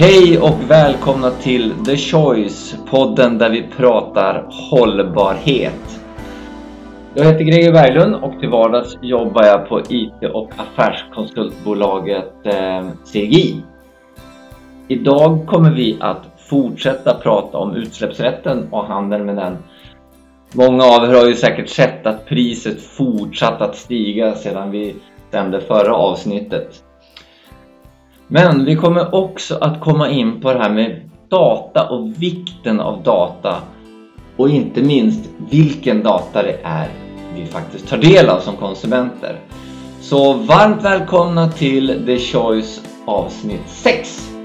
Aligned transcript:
Hej 0.00 0.38
och 0.38 0.70
välkomna 0.70 1.30
till 1.30 1.84
The 1.86 1.96
Choice, 1.96 2.76
podden 2.90 3.38
där 3.38 3.50
vi 3.50 3.62
pratar 3.76 4.46
hållbarhet. 4.70 6.00
Jag 7.14 7.24
heter 7.24 7.44
Greger 7.44 7.72
Berglund 7.72 8.14
och 8.14 8.40
till 8.40 8.48
vardags 8.48 8.98
jobbar 9.02 9.44
jag 9.44 9.68
på 9.68 9.80
IT 9.88 10.30
och 10.32 10.50
affärskonsultbolaget 10.56 12.32
eh, 12.44 12.88
CGI. 13.12 13.62
Idag 14.88 15.46
kommer 15.46 15.70
vi 15.70 15.98
att 16.00 16.22
fortsätta 16.48 17.14
prata 17.14 17.58
om 17.58 17.76
utsläppsrätten 17.76 18.68
och 18.70 18.86
handeln 18.86 19.26
med 19.26 19.36
den. 19.36 19.56
Många 20.52 20.84
av 20.84 21.04
er 21.10 21.14
har 21.14 21.26
ju 21.26 21.34
säkert 21.34 21.68
sett 21.68 22.06
att 22.06 22.26
priset 22.26 22.82
fortsatt 22.82 23.60
att 23.60 23.76
stiga 23.76 24.34
sedan 24.34 24.70
vi 24.70 24.96
sände 25.30 25.60
förra 25.60 25.94
avsnittet. 25.94 26.84
Men 28.28 28.64
vi 28.64 28.76
kommer 28.76 29.14
också 29.14 29.58
att 29.60 29.80
komma 29.80 30.10
in 30.10 30.40
på 30.40 30.52
det 30.52 30.58
här 30.58 30.70
med 30.70 31.00
data 31.28 31.88
och 31.88 32.22
vikten 32.22 32.80
av 32.80 33.02
data 33.02 33.56
och 34.36 34.48
inte 34.48 34.82
minst 34.82 35.28
vilken 35.50 36.02
data 36.02 36.42
det 36.42 36.58
är 36.62 36.88
vi 37.34 37.46
faktiskt 37.46 37.88
tar 37.88 37.96
del 37.96 38.28
av 38.28 38.40
som 38.40 38.56
konsumenter. 38.56 39.40
Så 40.00 40.32
varmt 40.32 40.84
välkomna 40.84 41.48
till 41.48 42.02
The 42.06 42.18
Choice 42.18 42.80
avsnitt 43.04 43.68
6. 43.68 44.37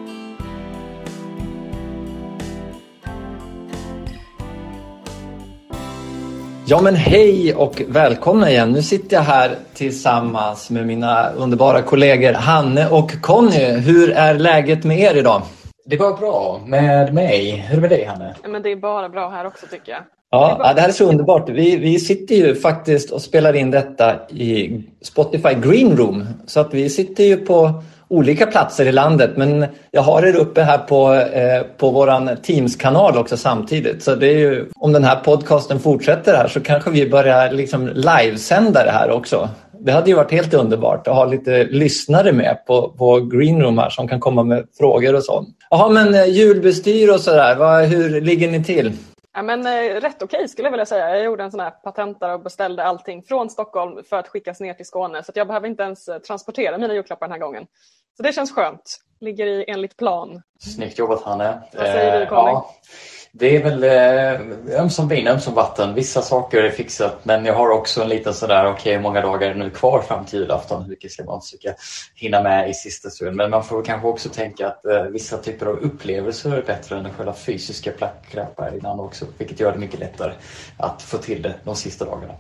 Ja 6.74 6.82
men 6.82 6.96
hej 6.96 7.56
och 7.56 7.82
välkomna 7.88 8.50
igen. 8.50 8.72
Nu 8.72 8.82
sitter 8.82 9.16
jag 9.16 9.24
här 9.24 9.56
tillsammans 9.74 10.70
med 10.70 10.88
mina 10.88 11.30
underbara 11.30 11.82
kollegor 11.82 12.34
Hanne 12.34 12.90
och 12.90 13.22
Conny. 13.22 13.72
Hur 13.72 14.12
är 14.12 14.34
läget 14.34 14.84
med 14.84 15.00
er 15.00 15.16
idag? 15.16 15.42
Det 15.86 15.98
var 15.98 16.18
bra 16.18 16.62
med 16.66 17.14
mig. 17.14 17.52
Hur 17.52 17.72
är 17.72 17.76
det 17.76 17.82
med 17.82 17.90
dig 17.90 18.06
Hanne? 18.06 18.36
Men 18.48 18.62
det 18.62 18.72
är 18.72 18.76
bara 18.76 19.10
bra 19.10 19.30
här 19.30 19.46
också 19.48 19.66
tycker 19.72 19.92
jag. 19.92 20.02
Ja, 20.32 20.58
det, 20.68 20.74
det 20.74 20.82
här 20.82 20.88
är 20.88 20.94
så 20.94 21.10
underbart. 21.10 21.50
Vi, 21.50 21.78
vi 21.78 22.00
sitter 22.00 22.36
ju 22.36 22.56
faktiskt 22.56 23.12
och 23.12 23.22
spelar 23.22 23.54
in 23.56 23.72
detta 23.72 24.30
i 24.30 24.84
Spotify 25.02 25.54
Green 25.54 25.98
Room. 25.98 26.28
Så 26.46 26.60
att 26.60 26.74
vi 26.74 26.90
sitter 26.90 27.24
ju 27.24 27.38
på 27.38 27.84
olika 28.14 28.46
platser 28.46 28.86
i 28.86 28.92
landet 28.92 29.32
men 29.38 29.66
jag 29.92 30.02
har 30.02 30.24
er 30.24 30.36
uppe 30.36 30.62
här 30.62 30.78
på, 30.78 31.14
eh, 31.14 31.62
på 31.78 31.90
vår 31.90 32.36
Teams-kanal 32.36 33.18
också 33.18 33.38
samtidigt. 33.38 34.04
Så 34.04 34.16
det 34.16 34.28
är 34.28 34.38
ju, 34.38 34.66
om 34.76 34.94
den 34.94 35.04
här 35.04 35.16
podcasten 35.16 35.80
fortsätter 35.80 36.38
här 36.38 36.48
så 36.48 36.60
kanske 36.60 36.92
vi 36.92 37.10
börjar 37.10 37.52
liksom 37.52 37.88
livesända 37.88 38.84
det 38.84 38.92
här 38.92 39.12
också. 39.12 39.50
Det 39.80 39.92
hade 39.92 40.10
ju 40.10 40.16
varit 40.16 40.32
helt 40.32 40.54
underbart 40.54 41.08
att 41.08 41.16
ha 41.16 41.26
lite 41.26 41.64
lyssnare 41.64 42.32
med 42.32 42.58
på, 42.68 42.90
på 42.98 43.20
Greenroom 43.20 43.78
här 43.78 43.90
som 43.90 44.08
kan 44.08 44.20
komma 44.20 44.44
med 44.44 44.64
frågor 44.78 45.16
och 45.16 45.24
så. 45.24 45.46
Jaha, 45.70 45.90
men 45.90 46.14
eh, 46.14 46.26
julbestyr 46.26 47.10
och 47.14 47.20
sådär, 47.20 47.86
hur 47.86 48.22
ligger 48.22 48.52
ni 48.52 48.64
till? 48.64 48.92
Ja, 49.34 49.42
men, 49.42 49.66
eh, 49.66 50.02
rätt 50.02 50.22
okej 50.24 50.38
okay, 50.38 50.48
skulle 50.48 50.66
jag 50.66 50.72
vilja 50.72 50.86
säga. 50.86 51.10
Jag 51.10 51.24
gjorde 51.24 51.44
en 51.44 51.52
sån 51.52 51.60
här 51.60 51.72
patentare 51.72 52.34
och 52.34 52.40
beställde 52.40 52.84
allting 52.84 53.24
från 53.24 53.50
Stockholm 53.50 54.04
för 54.04 54.18
att 54.18 54.28
skickas 54.28 54.60
ner 54.60 54.74
till 54.74 54.86
Skåne 54.86 55.24
så 55.24 55.32
jag 55.36 55.48
behöver 55.48 55.68
inte 55.68 55.84
ens 55.84 56.08
eh, 56.08 56.20
transportera 56.20 56.78
mina 56.78 56.94
julklappar 56.94 57.28
den 57.28 57.32
här 57.32 57.40
gången. 57.40 57.68
Så 58.18 58.24
det 58.24 58.34
känns 58.34 58.52
skönt. 58.52 59.00
Ligger 59.20 59.46
i 59.46 59.66
enligt 59.68 59.98
plan. 59.98 60.42
Snyggt 60.60 61.00
jobbat 61.00 61.24
Hanne. 61.24 61.62
Vad 61.74 61.86
säger 61.86 62.20
du 62.20 62.26
Conny? 62.26 62.52
Ja, 62.52 62.76
det 63.36 63.56
är 63.56 63.64
väl 63.64 63.84
eh, 63.84 64.80
ömsom 64.80 65.08
vin, 65.08 65.28
ömsom 65.28 65.54
vatten. 65.54 65.94
Vissa 65.94 66.22
saker 66.22 66.64
är 66.64 66.70
fixat 66.70 67.26
men 67.26 67.46
jag 67.46 67.54
har 67.54 67.70
också 67.70 68.02
en 68.02 68.10
liten 68.10 68.34
sådär, 68.34 68.66
okej 68.66 68.74
okay, 68.74 68.94
hur 68.94 69.02
många 69.02 69.22
dagar 69.22 69.50
är 69.50 69.54
det 69.54 69.60
nu 69.60 69.70
kvar 69.70 70.02
fram 70.02 70.26
till 70.26 70.40
julafton? 70.40 70.82
Hur 70.82 70.90
mycket 70.90 71.12
ska 71.12 71.24
man 71.24 71.42
försöka 71.42 71.74
hinna 72.16 72.44
med 72.44 72.70
i 72.70 72.74
sista 72.74 73.10
stund? 73.10 73.36
Men 73.36 73.50
man 73.50 73.64
får 73.64 73.84
kanske 73.84 74.08
också 74.08 74.30
tänka 74.30 74.68
att 74.68 74.86
eh, 74.86 75.04
vissa 75.04 75.38
typer 75.38 75.66
av 75.66 75.78
upplevelser 75.80 76.52
är 76.52 76.62
bättre 76.62 76.98
än 76.98 77.14
själva 77.14 77.34
fysiska 77.34 77.92
placklappar 77.92 78.76
innan 78.78 79.00
också, 79.00 79.26
vilket 79.38 79.60
gör 79.60 79.72
det 79.72 79.80
mycket 79.80 80.00
lättare 80.00 80.34
att 80.78 81.02
få 81.02 81.18
till 81.18 81.42
det 81.42 81.54
de 81.64 81.76
sista 81.76 82.06
dagarna. 82.06 82.34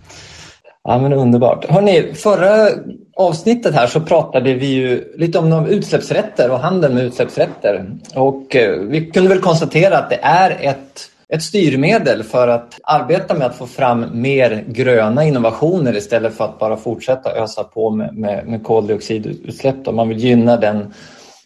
Ja, 0.83 0.97
men 0.97 1.13
underbart. 1.13 1.65
Hörrni, 1.69 2.13
förra 2.13 2.69
avsnittet 3.15 3.75
här 3.75 3.87
så 3.87 4.01
pratade 4.01 4.53
vi 4.53 4.65
ju 4.65 5.13
lite 5.17 5.39
om 5.39 5.65
utsläppsrätter 5.65 6.51
och 6.51 6.59
handeln 6.59 6.95
med 6.95 7.03
utsläppsrätter. 7.03 7.85
Och 8.15 8.55
eh, 8.55 8.79
vi 8.79 9.11
kunde 9.11 9.29
väl 9.29 9.39
konstatera 9.39 9.97
att 9.97 10.09
det 10.09 10.19
är 10.21 10.57
ett, 10.61 11.09
ett 11.29 11.43
styrmedel 11.43 12.23
för 12.23 12.47
att 12.47 12.79
arbeta 12.83 13.33
med 13.33 13.47
att 13.47 13.55
få 13.55 13.67
fram 13.67 14.21
mer 14.21 14.63
gröna 14.67 15.25
innovationer 15.25 15.95
istället 15.95 16.33
för 16.33 16.45
att 16.45 16.59
bara 16.59 16.77
fortsätta 16.77 17.35
ösa 17.35 17.63
på 17.63 17.89
med, 17.89 18.15
med, 18.17 18.47
med 18.47 18.63
koldioxidutsläpp. 18.63 19.93
Man 19.93 20.09
vill 20.09 20.19
gynna, 20.19 20.57
den, 20.57 20.93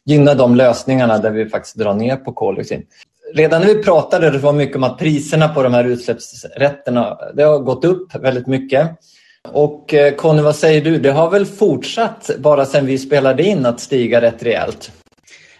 gynna 0.06 0.34
de 0.34 0.56
lösningarna 0.56 1.18
där 1.18 1.32
vi 1.32 1.50
faktiskt 1.50 1.76
drar 1.76 1.94
ner 1.94 2.16
på 2.16 2.34
koldioxid 2.34 2.84
redan 3.34 3.62
när 3.62 3.68
vi 3.68 3.84
pratade 3.84 4.30
det 4.30 4.38
var 4.38 4.54
mycket 4.54 4.76
om 4.76 4.84
att 4.84 4.98
priserna 4.98 5.48
på 5.48 5.64
de 5.64 5.74
här 5.74 5.84
utsläppsrätterna 5.84 7.18
det 7.34 7.44
har 7.44 7.60
gått 7.60 7.86
upp 7.86 8.16
väldigt 8.16 8.48
mycket. 8.48 8.90
Och 9.44 9.94
eh, 9.94 10.16
Conny, 10.16 10.42
vad 10.42 10.56
säger 10.56 10.82
du? 10.82 11.00
Det 11.00 11.12
har 11.12 11.30
väl 11.30 11.46
fortsatt 11.46 12.30
bara 12.38 12.66
sedan 12.66 12.86
vi 12.86 12.98
spelade 12.98 13.44
in 13.44 13.66
att 13.66 13.80
stiga 13.80 14.22
rätt 14.22 14.44
rejält? 14.44 14.92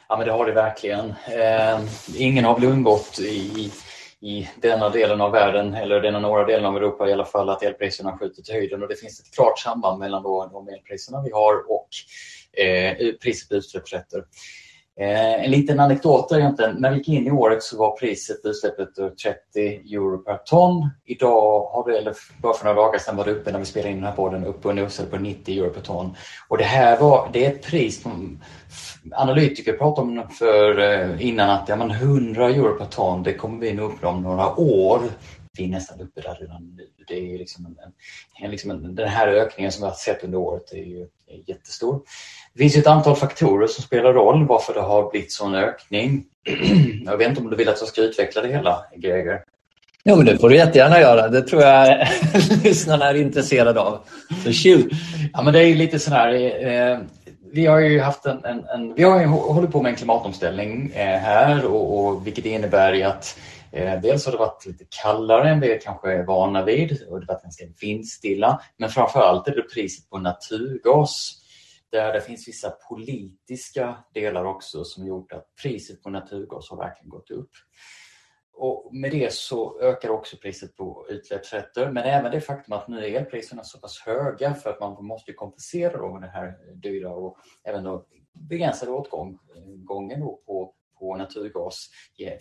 Ja, 0.10 0.18
men 0.18 0.28
det 0.28 0.34
har 0.34 0.46
det 0.46 0.52
verkligen. 0.52 1.10
Eh, 1.10 1.80
ingen 2.18 2.46
har 2.46 2.60
väl 2.60 2.70
undgått 2.70 3.20
i, 3.20 3.72
i 4.22 4.50
denna 4.62 4.90
delen 4.90 5.22
av 5.22 5.32
världen, 5.32 5.74
eller 5.74 6.02
denna 6.02 6.20
norra 6.20 6.46
delen 6.46 6.66
av 6.66 6.78
Europa 6.78 7.10
i 7.10 7.14
alla 7.14 7.26
fall, 7.26 7.50
att 7.50 7.64
elpriserna 7.64 8.10
har 8.10 8.18
skjutit 8.18 8.50
i 8.50 8.54
höjden 8.54 8.84
och 8.84 8.90
det 8.90 8.96
finns 8.96 9.20
ett 9.20 9.36
klart 9.36 9.60
samband 9.60 10.00
mellan 10.00 10.24
då 10.24 10.50
de 10.52 10.74
elpriserna 10.74 11.22
vi 11.22 11.32
har 11.32 11.72
och 11.72 11.90
eh, 12.64 13.14
priset 13.22 13.50
på 13.50 13.56
utsläppsrätter. 13.56 14.24
Eh, 15.00 15.44
en 15.44 15.52
liten 15.52 15.80
anekdot 15.80 16.32
är 16.32 16.40
egentligen. 16.40 16.76
När 16.76 16.92
vi 16.92 16.98
gick 16.98 17.08
in 17.08 17.28
i 17.28 17.32
året 17.32 17.64
så 17.64 17.78
var 17.78 17.98
priset 17.98 18.38
utsläppet 18.44 18.90
30 18.96 19.94
euro 19.96 20.18
per 20.18 20.38
ton. 20.38 20.90
Idag 21.06 21.62
har 21.66 21.92
det, 21.92 21.98
eller 21.98 22.14
bara 22.42 22.54
för 22.54 22.66
några 22.66 22.82
dagar 22.82 23.00
sedan 23.00 23.16
var 23.16 23.26
det 23.26 23.32
uppe 23.32 23.52
när 23.52 23.60
vi 23.60 23.66
spelade 23.66 23.90
in 23.90 23.96
den 23.96 24.06
här 24.06 24.16
podden, 24.16 24.46
uppe 24.46 24.68
och 24.68 24.76
nosade 24.76 25.10
på 25.10 25.18
90 25.18 25.60
euro 25.60 25.74
per 25.74 25.82
ton. 25.82 26.16
Och 26.48 26.58
det 26.58 26.64
här 26.64 27.00
var, 27.00 27.30
det 27.34 27.46
är 27.46 27.50
ett 27.50 27.64
pris 27.64 28.02
som 28.02 28.40
analytiker 29.12 29.74
pratade 29.74 30.08
om 30.08 30.30
för 30.30 30.80
eh, 30.80 31.28
innan 31.28 31.50
att 31.50 31.70
ja, 31.70 31.76
men 31.76 31.92
100 31.92 32.50
euro 32.50 32.78
per 32.78 32.86
ton, 32.86 33.24
det 33.24 33.34
kommer 33.34 33.60
vi 33.60 33.74
nog 33.74 33.92
uppnå 33.92 34.10
om 34.10 34.22
några 34.24 34.60
år. 34.60 35.02
Vi 35.58 35.64
är 35.64 35.68
nästan 35.68 36.02
uppe 36.02 36.22
där 36.22 36.38
redan 36.40 36.76
nu. 36.78 36.88
Det 37.08 37.34
är 37.34 37.38
liksom 37.38 37.66
en, 37.66 37.76
en, 38.44 38.52
liksom 38.52 38.72
en, 38.72 38.96
den 38.96 39.08
här 39.08 39.28
ökningen 39.28 39.72
som 39.72 39.82
vi 39.82 39.88
har 39.88 39.96
sett 39.96 40.24
under 40.24 40.38
året 40.38 40.72
är 40.72 40.78
ju 40.78 41.08
är 41.28 41.50
jättestor. 41.50 42.02
Det 42.54 42.60
finns 42.60 42.78
ett 42.78 42.88
antal 42.88 43.16
faktorer 43.16 43.68
som 43.68 43.84
spelar 43.84 44.14
roll 44.14 44.48
varför 44.48 44.74
det 44.74 44.82
har 44.82 45.12
blivit 45.12 45.32
sån 45.32 45.56
ökning. 45.56 46.26
Jag 47.06 47.18
vet 47.18 47.28
inte 47.28 47.42
om 47.42 47.50
du 47.50 47.56
vill 47.56 47.70
att 47.70 47.80
jag 47.80 47.90
ska 47.90 48.02
utveckla 48.02 48.42
det 48.42 48.48
hela, 48.48 48.86
Greger? 48.96 49.44
Jo, 50.04 50.16
men 50.16 50.26
det 50.26 50.38
får 50.38 50.50
du 50.50 50.56
jättegärna 50.56 51.00
göra. 51.00 51.28
Det 51.28 51.42
tror 51.42 51.62
jag 51.62 52.08
lyssnarna 52.64 53.10
är 53.10 53.16
intresserade 53.16 53.80
av. 53.80 54.00
Så 54.44 54.52
shoot! 54.52 54.92
Ja, 55.34 55.42
men 55.42 55.54
det 55.54 55.64
är 55.64 55.76
lite 55.76 56.00
sådär. 56.00 56.34
Eh, 56.68 57.00
vi 57.52 57.66
har 57.66 57.80
ju 57.80 58.00
haft 58.00 58.26
en, 58.26 58.46
en, 58.46 58.66
en, 58.66 58.94
vi 58.94 59.04
har 59.04 59.20
ju 59.20 59.26
hållit 59.26 59.72
på 59.72 59.82
med 59.82 59.90
en 59.90 59.96
klimatomställning 59.96 60.92
eh, 60.96 61.20
här 61.20 61.66
och, 61.66 62.00
och 62.00 62.28
vilket 62.28 62.46
innebär 62.46 63.06
att 63.06 63.40
Eh, 63.72 64.02
dels 64.02 64.26
har 64.26 64.32
det 64.32 64.38
varit 64.38 64.66
lite 64.66 64.86
kallare 65.02 65.50
än 65.50 65.60
vi 65.60 65.80
kanske 65.84 66.12
är 66.12 66.24
vana 66.24 66.66
vid 66.66 66.92
och 66.92 67.20
det 67.20 67.26
har 67.26 67.34
varit 67.34 67.44
ganska 67.44 67.66
vindstilla. 67.82 68.62
Men 68.78 68.90
framför 68.90 69.20
allt 69.20 69.48
är 69.48 69.56
det 69.56 69.62
priset 69.62 70.10
på 70.10 70.18
naturgas 70.18 71.44
där 71.92 72.14
det 72.14 72.22
finns 72.22 72.48
vissa 72.48 72.70
politiska 72.70 73.98
delar 74.14 74.46
också 74.46 74.84
som 74.84 75.08
gjort 75.08 75.32
att 75.32 75.56
priset 75.62 76.04
på 76.04 76.10
naturgas 76.10 76.70
har 76.70 76.78
verkligen 76.78 77.10
gått 77.10 77.32
upp. 77.32 77.52
Och 78.54 78.96
med 78.96 79.12
det 79.12 79.34
så 79.34 79.80
ökar 79.82 80.10
också 80.10 80.38
priset 80.38 80.76
på 80.76 81.06
utsläppsrätter 81.10 81.92
men 81.92 82.04
även 82.04 82.32
det 82.32 82.42
faktum 82.42 82.74
att 82.74 82.88
nu 82.88 83.06
är 83.06 83.20
elpriserna 83.20 83.64
så 83.64 83.80
pass 83.80 84.00
höga 84.00 84.54
för 84.54 84.70
att 84.70 84.80
man 84.80 85.06
måste 85.06 85.34
kompensera 85.34 85.98
då 85.98 86.14
med 86.14 86.22
det 86.22 86.28
här 86.28 86.54
dyra 86.76 87.10
och 87.10 87.38
även 87.64 87.84
då 87.84 88.06
begränsade 88.34 88.92
åtgången 88.92 90.20
då 90.20 90.42
på, 90.46 90.74
på 91.00 91.16
naturgas 91.16 91.90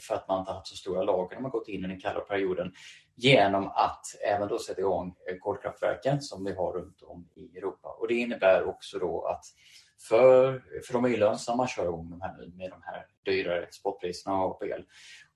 för 0.01 0.15
att 0.15 0.29
man 0.29 0.41
inte 0.41 0.53
haft 0.53 0.67
så 0.67 0.77
stora 0.77 1.03
lager 1.03 1.37
när 1.37 1.43
man 1.43 1.51
gått 1.51 1.69
in 1.69 1.85
i 1.85 1.89
den 1.89 2.01
kalla 2.01 2.21
perioden 2.21 2.73
genom 3.15 3.67
att 3.67 4.03
även 4.27 4.49
då 4.49 4.59
sätta 4.59 4.81
igång 4.81 5.17
eh, 5.31 5.37
kolkraftverken 5.39 6.21
som 6.21 6.45
vi 6.45 6.55
har 6.55 6.73
runt 6.73 7.03
om 7.03 7.29
i 7.35 7.59
Europa. 7.59 7.89
Och 7.89 8.09
det 8.09 8.15
innebär 8.15 8.65
också 8.65 8.99
då 8.99 9.25
att 9.25 9.45
för, 10.09 10.63
för 10.87 10.93
de 10.93 11.05
är 11.05 11.09
ju 11.09 11.17
lönsamma 11.17 11.65
att 11.65 11.71
köra 11.71 11.87
igång 11.87 12.11
de 12.11 12.21
här, 12.21 12.47
med 12.57 12.71
de 12.71 12.83
här 12.83 13.07
dyrare 13.25 13.67
spotpriserna 13.71 14.49
på 14.49 14.67
el. 14.67 14.85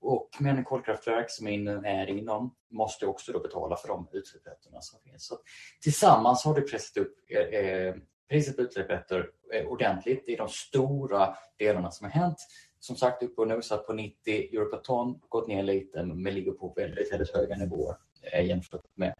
Och 0.00 0.28
med 0.38 0.56
en 0.56 0.64
kolkraftverk 0.64 1.30
som 1.30 1.46
är 1.46 2.06
inom 2.06 2.54
måste 2.70 3.06
också 3.06 3.32
då 3.32 3.40
betala 3.40 3.76
för 3.76 3.88
de 3.88 4.08
utsläppsrätterna 4.12 4.80
som 4.80 5.00
finns. 5.00 5.26
Så 5.26 5.38
tillsammans 5.82 6.44
har 6.44 6.54
det 6.54 6.60
pressat 6.60 6.96
upp 6.96 7.14
eh, 7.28 7.60
eh 7.60 7.94
priset 8.30 8.56
på 8.56 8.62
utsläppsrätter 8.62 9.30
eh, 9.52 9.66
ordentligt 9.66 10.28
i 10.28 10.36
de 10.36 10.48
stora 10.48 11.36
delarna 11.58 11.90
som 11.90 12.04
har 12.04 12.20
hänt. 12.20 12.38
Som 12.80 12.96
sagt 12.96 13.22
upp 13.22 13.38
och 13.38 13.48
nosat 13.48 13.86
på 13.86 13.92
90 13.92 14.14
euro 14.52 14.70
per 14.70 14.78
ton, 14.78 15.20
gått 15.28 15.48
ner 15.48 15.62
lite 15.62 16.02
men 16.02 16.34
ligger 16.34 16.52
på 16.52 16.72
väldigt, 16.76 17.12
väldigt 17.12 17.34
höga 17.34 17.56
nivåer 17.56 17.96
eh, 18.32 18.46
jämfört 18.46 18.84
med 18.94 19.14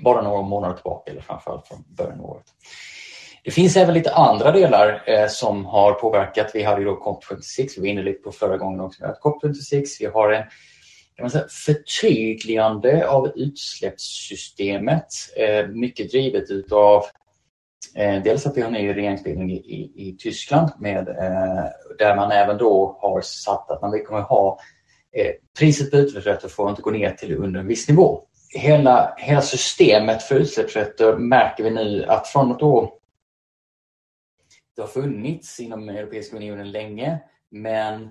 bara 0.00 0.22
några 0.22 0.42
månader 0.42 0.74
tillbaka 0.74 1.10
eller 1.10 1.20
framförallt 1.20 1.68
från 1.68 1.84
början 1.88 2.20
av 2.20 2.26
året. 2.30 2.46
Det 3.44 3.50
finns 3.50 3.76
även 3.76 3.94
lite 3.94 4.14
andra 4.14 4.52
delar 4.52 5.04
eh, 5.06 5.28
som 5.28 5.66
har 5.66 5.92
påverkat. 5.92 6.50
Vi 6.54 6.62
hade 6.62 6.80
ju 6.80 6.86
då 6.86 6.96
COP26, 6.96 7.68
vi 7.76 7.80
var 7.80 7.86
inne 7.86 8.02
lite 8.02 8.22
på 8.22 8.32
förra 8.32 8.56
gången 8.56 8.80
också. 8.80 9.04
COP26, 9.04 9.84
vi 10.00 10.06
har 10.06 10.32
en 10.32 10.44
kan 11.16 11.24
man 11.24 11.30
säga, 11.30 11.46
förtydligande 11.48 13.08
av 13.08 13.32
utsläppssystemet. 13.36 15.06
Eh, 15.36 15.66
mycket 15.68 16.10
drivet 16.10 16.50
utav 16.50 17.04
Eh, 17.94 18.22
dels 18.22 18.46
att 18.46 18.56
vi 18.56 18.60
har 18.60 18.68
en 18.68 18.74
ny 18.74 18.94
regeringsbildning 18.94 19.50
i, 19.50 19.56
i, 19.56 20.08
i 20.08 20.16
Tyskland 20.18 20.70
med, 20.78 21.08
eh, 21.08 21.64
där 21.98 22.16
man 22.16 22.32
även 22.32 22.58
då 22.58 22.98
har 23.00 23.20
satt 23.20 23.70
att 23.70 23.82
man 23.82 24.04
kommer 24.04 24.20
ha 24.20 24.58
eh, 25.12 25.32
priset 25.58 25.90
på 25.90 25.96
utsläppsrätter 25.96 26.48
får 26.48 26.70
inte 26.70 26.82
gå 26.82 26.90
ner 26.90 27.10
till 27.10 27.36
under 27.36 27.60
en 27.60 27.66
viss 27.66 27.88
nivå. 27.88 28.20
Hela, 28.54 29.14
hela 29.18 29.40
systemet 29.40 30.22
för 30.22 30.34
utsläppsrätter 30.34 31.16
märker 31.16 31.64
vi 31.64 31.70
nu 31.70 32.04
att 32.04 32.26
från 32.26 32.52
och 32.52 32.58
då 32.58 32.98
det 34.76 34.82
har 34.82 34.88
funnits 34.88 35.60
inom 35.60 35.88
Europeiska 35.88 36.36
unionen 36.36 36.70
länge 36.70 37.18
men 37.50 38.10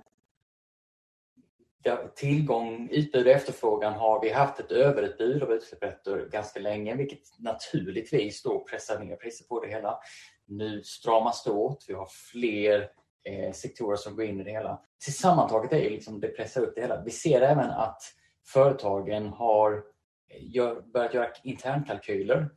tillgång, 2.15 2.89
utbud 2.91 3.27
och 3.27 3.33
efterfrågan 3.33 3.93
har 3.93 4.21
vi 4.21 4.29
haft 4.29 4.59
ett 4.59 4.71
överutbud 4.71 5.43
av 5.43 5.51
utsläppsrätter 5.51 6.29
ganska 6.31 6.59
länge 6.59 6.95
vilket 6.95 7.39
naturligtvis 7.39 8.43
då 8.43 8.65
pressar 8.69 8.99
ner 8.99 9.15
priset 9.15 9.47
på 9.47 9.59
det 9.59 9.67
hela. 9.67 9.99
Nu 10.47 10.83
stramas 10.83 11.43
det 11.43 11.51
åt, 11.51 11.85
vi 11.87 11.93
har 11.93 12.07
fler 12.31 12.89
eh, 13.29 13.51
sektorer 13.51 13.95
som 13.95 14.15
går 14.15 14.25
in 14.25 14.41
i 14.41 14.43
det 14.43 14.51
hela. 14.51 14.81
Tillsammantaget 15.03 15.73
är 15.73 15.83
det 15.83 15.89
liksom 15.89 16.19
det 16.19 16.27
pressar 16.27 16.61
upp 16.61 16.75
det 16.75 16.81
hela. 16.81 17.03
Vi 17.03 17.11
ser 17.11 17.41
även 17.41 17.69
att 17.69 18.01
företagen 18.47 19.27
har 19.27 19.73
eh, 19.73 20.55
gör, 20.55 20.81
börjat 20.81 21.13
göra 21.13 21.27
internkalkyler 21.43 22.49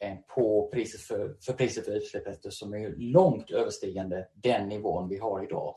eh, 0.00 0.16
på 0.34 0.70
priset 0.72 1.00
för, 1.00 1.36
för 1.46 1.52
priset 1.52 1.84
för 1.84 1.92
utsläppsrätter 1.92 2.50
som 2.50 2.74
är 2.74 2.94
långt 2.96 3.50
överstigande 3.50 4.28
den 4.34 4.68
nivån 4.68 5.08
vi 5.08 5.18
har 5.18 5.44
idag 5.44 5.74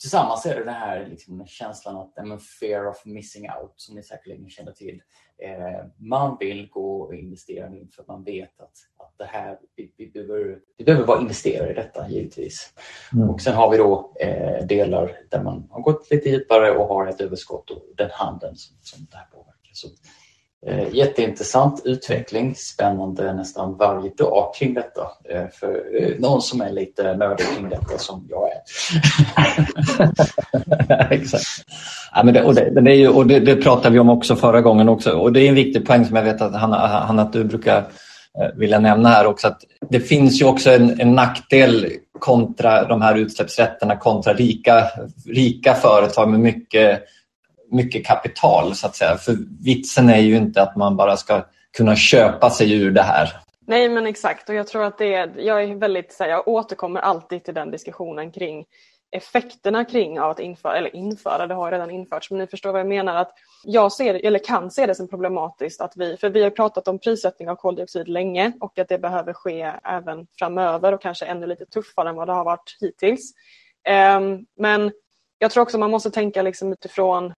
tillsammans 0.00 0.46
är 0.46 0.54
det 0.54 0.64
den 0.64 0.74
här 0.74 1.06
liksom, 1.06 1.46
känslan 1.46 1.96
att 1.96 2.26
men, 2.26 2.40
fear 2.40 2.88
of 2.88 3.04
missing 3.04 3.50
out 3.50 3.72
som 3.76 3.94
ni 3.94 4.02
säkerligen 4.02 4.50
känner 4.50 4.72
till. 4.72 5.02
Eh, 5.42 5.86
man 5.96 6.36
vill 6.40 6.68
gå 6.70 7.02
och 7.02 7.14
investera 7.14 7.68
nu 7.68 7.88
för 7.94 8.02
att 8.02 8.08
man 8.08 8.24
vet 8.24 8.60
att, 8.60 8.72
att 8.96 9.14
det 9.18 9.24
här, 9.24 9.58
vi, 9.76 9.92
vi, 9.96 10.06
behöver, 10.06 10.58
vi 10.76 10.84
behöver 10.84 11.06
vara 11.06 11.20
investerare 11.20 11.70
i 11.70 11.74
detta 11.74 12.08
givetvis. 12.08 12.72
Mm. 13.12 13.30
Och 13.30 13.40
sen 13.40 13.54
har 13.54 13.70
vi 13.70 13.76
då 13.76 14.14
eh, 14.20 14.66
delar 14.66 15.18
där 15.30 15.42
man 15.42 15.68
har 15.70 15.80
gått 15.80 16.10
lite 16.10 16.28
djupare 16.28 16.70
och 16.70 16.86
har 16.86 17.06
ett 17.06 17.20
överskott 17.20 17.70
och 17.70 17.82
den 17.96 18.10
handeln 18.12 18.56
som, 18.56 18.76
som 18.80 19.06
det 19.10 19.16
här 19.16 19.26
påverkar. 19.26 19.70
Så 19.72 19.88
Eh, 20.66 20.94
jätteintressant 20.94 21.82
utveckling, 21.84 22.54
spännande 22.56 23.32
nästan 23.32 23.76
varje 23.76 24.10
dag 24.10 24.54
kring 24.54 24.74
detta. 24.74 25.00
Eh, 25.30 25.44
för 25.52 25.82
eh, 26.02 26.18
någon 26.18 26.42
som 26.42 26.60
är 26.60 26.72
lite 26.72 27.16
nördig 27.16 27.46
kring 27.56 27.68
detta 27.68 27.98
som 27.98 28.26
jag 28.30 28.48
är. 28.50 28.60
Exakt. 31.12 31.44
Ja, 32.14 32.22
men 32.24 32.34
det, 32.34 32.42
och 32.42 32.54
det, 32.54 32.80
det, 32.80 32.90
är 32.90 32.94
ju, 32.94 33.08
och 33.08 33.26
det, 33.26 33.40
det 33.40 33.56
pratade 33.56 33.92
vi 33.92 33.98
om 33.98 34.10
också 34.10 34.36
förra 34.36 34.60
gången 34.60 34.88
också 34.88 35.12
och 35.12 35.32
det 35.32 35.40
är 35.40 35.48
en 35.48 35.54
viktig 35.54 35.86
poäng 35.86 36.04
som 36.04 36.16
jag 36.16 36.22
vet 36.22 36.40
att 36.40 36.56
Hanna, 36.56 36.76
Hanna 36.76 37.22
att 37.22 37.32
du 37.32 37.44
brukar 37.44 37.78
eh, 37.78 38.48
vilja 38.56 38.78
nämna 38.78 39.08
här 39.08 39.26
också 39.26 39.48
att 39.48 39.60
det 39.90 40.00
finns 40.00 40.40
ju 40.40 40.44
också 40.44 40.70
en, 40.70 41.00
en 41.00 41.14
nackdel 41.14 41.86
kontra 42.18 42.84
de 42.84 43.02
här 43.02 43.14
utsläppsrätterna 43.14 43.96
kontra 43.96 44.34
rika, 44.34 44.84
rika 45.26 45.74
företag 45.74 46.28
med 46.28 46.40
mycket 46.40 47.02
mycket 47.70 48.06
kapital 48.06 48.74
så 48.74 48.86
att 48.86 48.96
säga. 48.96 49.16
För 49.16 49.36
vitsen 49.64 50.08
är 50.08 50.20
ju 50.20 50.36
inte 50.36 50.62
att 50.62 50.76
man 50.76 50.96
bara 50.96 51.16
ska 51.16 51.44
kunna 51.76 51.96
köpa 51.96 52.50
sig 52.50 52.72
ur 52.72 52.90
det 52.90 53.02
här. 53.02 53.28
Nej 53.66 53.88
men 53.88 54.06
exakt 54.06 54.48
och 54.48 54.54
jag 54.54 54.66
tror 54.66 54.84
att 54.84 54.98
det 54.98 55.14
är, 55.14 55.32
jag 55.38 55.62
är 55.62 55.74
väldigt, 55.74 56.12
så 56.12 56.24
här, 56.24 56.30
jag 56.30 56.48
återkommer 56.48 57.00
alltid 57.00 57.44
till 57.44 57.54
den 57.54 57.70
diskussionen 57.70 58.32
kring 58.32 58.64
effekterna 59.12 59.84
kring 59.84 60.20
av 60.20 60.30
att 60.30 60.40
införa, 60.40 60.76
eller 60.76 60.96
införa, 60.96 61.46
det 61.46 61.54
har 61.54 61.72
redan 61.72 61.90
införts, 61.90 62.30
men 62.30 62.40
ni 62.40 62.46
förstår 62.46 62.72
vad 62.72 62.80
jag 62.80 62.86
menar 62.86 63.14
att 63.14 63.32
jag 63.64 63.92
ser, 63.92 64.14
eller 64.14 64.38
kan 64.38 64.70
se 64.70 64.86
det 64.86 64.94
som 64.94 65.08
problematiskt 65.08 65.80
att 65.80 65.92
vi, 65.96 66.16
för 66.16 66.30
vi 66.30 66.42
har 66.42 66.50
pratat 66.50 66.88
om 66.88 66.98
prissättning 66.98 67.48
av 67.50 67.56
koldioxid 67.56 68.08
länge 68.08 68.52
och 68.60 68.78
att 68.78 68.88
det 68.88 68.98
behöver 68.98 69.32
ske 69.32 69.72
även 69.84 70.26
framöver 70.38 70.92
och 70.92 71.02
kanske 71.02 71.26
ännu 71.26 71.46
lite 71.46 71.66
tuffare 71.66 72.08
än 72.08 72.16
vad 72.16 72.28
det 72.28 72.32
har 72.32 72.44
varit 72.44 72.76
hittills. 72.80 73.32
Um, 74.16 74.46
men 74.58 74.92
jag 75.38 75.50
tror 75.50 75.62
också 75.62 75.78
man 75.78 75.90
måste 75.90 76.10
tänka 76.10 76.42
liksom 76.42 76.72
utifrån 76.72 77.32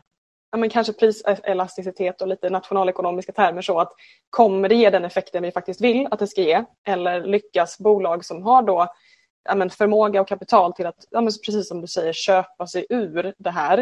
ja, 0.53 0.59
men 0.59 0.71
kanske 0.71 0.93
priselasticitet 0.93 2.21
eh, 2.21 2.25
och 2.25 2.29
lite 2.29 2.51
nationalekonomiska 2.51 3.33
termer 3.33 3.63
så 3.63 3.81
att 3.81 3.93
kommer 4.31 4.69
det 4.69 4.75
ge 4.75 4.91
den 4.91 5.05
effekten 5.05 5.43
vi 5.43 5.53
faktiskt 5.53 5.81
vill 5.81 6.09
att 6.11 6.19
det 6.19 6.27
ska 6.27 6.43
ge 6.43 6.65
eller 6.87 7.25
lyckas 7.25 7.79
bolag 7.79 8.25
som 8.25 8.43
har 8.43 8.63
då 8.63 8.89
ja, 9.45 9.55
men 9.55 9.71
förmåga 9.71 10.21
och 10.21 10.29
kapital 10.29 10.73
till 10.73 10.87
att, 10.87 11.07
ja, 11.11 11.21
men 11.21 11.33
precis 11.47 11.69
som 11.69 11.81
du 11.81 11.87
säger, 11.87 12.13
köpa 12.13 12.67
sig 12.67 12.87
ur 12.91 13.35
det 13.39 13.51
här. 13.51 13.79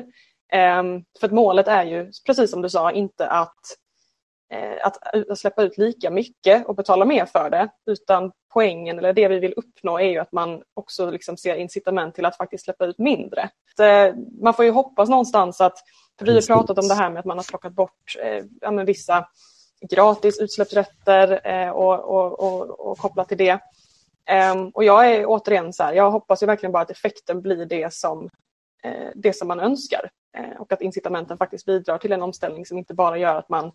Um, 0.80 1.04
för 1.20 1.26
att 1.26 1.32
målet 1.32 1.68
är 1.68 1.84
ju, 1.84 2.12
precis 2.26 2.50
som 2.50 2.62
du 2.62 2.68
sa, 2.68 2.92
inte 2.92 3.24
eh, 3.24 4.86
att, 4.86 4.96
att 5.30 5.38
släppa 5.38 5.62
ut 5.62 5.78
lika 5.78 6.10
mycket 6.10 6.66
och 6.66 6.74
betala 6.74 7.04
mer 7.04 7.26
för 7.26 7.50
det, 7.50 7.68
utan 7.86 8.32
poängen 8.52 8.98
eller 8.98 9.12
det 9.12 9.28
vi 9.28 9.38
vill 9.38 9.54
uppnå 9.56 9.98
är 9.98 10.08
ju 10.08 10.18
att 10.18 10.32
man 10.32 10.62
också 10.74 11.10
liksom 11.10 11.36
ser 11.36 11.54
incitament 11.54 12.14
till 12.14 12.24
att 12.24 12.36
faktiskt 12.36 12.64
släppa 12.64 12.84
ut 12.84 12.98
mindre. 12.98 13.50
Så, 13.76 13.84
uh, 13.84 14.14
man 14.42 14.54
får 14.54 14.64
ju 14.64 14.70
hoppas 14.70 15.08
någonstans 15.08 15.60
att 15.60 15.78
för 16.20 16.26
vi 16.26 16.34
har 16.34 16.42
pratat 16.42 16.78
om 16.78 16.88
det 16.88 16.94
här 16.94 17.10
med 17.10 17.20
att 17.20 17.26
man 17.26 17.38
har 17.38 17.44
plockat 17.44 17.72
bort 17.72 18.16
eh, 18.22 18.44
ja, 18.60 18.70
vissa 18.70 19.28
gratis 19.90 20.40
utsläppsrätter 20.40 21.40
eh, 21.44 21.70
och, 21.70 21.98
och, 22.00 22.40
och, 22.40 22.80
och, 22.80 22.98
kopplat 22.98 23.28
till 23.28 23.38
det. 23.38 23.60
Eh, 24.26 24.62
och 24.74 24.84
jag 24.84 25.12
är 25.12 25.24
återigen 25.26 25.72
så 25.72 25.82
här, 25.82 25.92
jag 25.92 26.10
hoppas 26.10 26.42
ju 26.42 26.46
verkligen 26.46 26.72
bara 26.72 26.82
att 26.82 26.90
effekten 26.90 27.42
blir 27.42 27.66
det 27.66 27.94
som, 27.94 28.30
eh, 28.82 29.08
det 29.14 29.32
som 29.32 29.48
man 29.48 29.60
önskar 29.60 30.10
eh, 30.36 30.60
och 30.60 30.72
att 30.72 30.82
incitamenten 30.82 31.38
faktiskt 31.38 31.66
bidrar 31.66 31.98
till 31.98 32.12
en 32.12 32.22
omställning 32.22 32.66
som 32.66 32.78
inte 32.78 32.94
bara 32.94 33.18
gör 33.18 33.34
att 33.34 33.48
man 33.48 33.72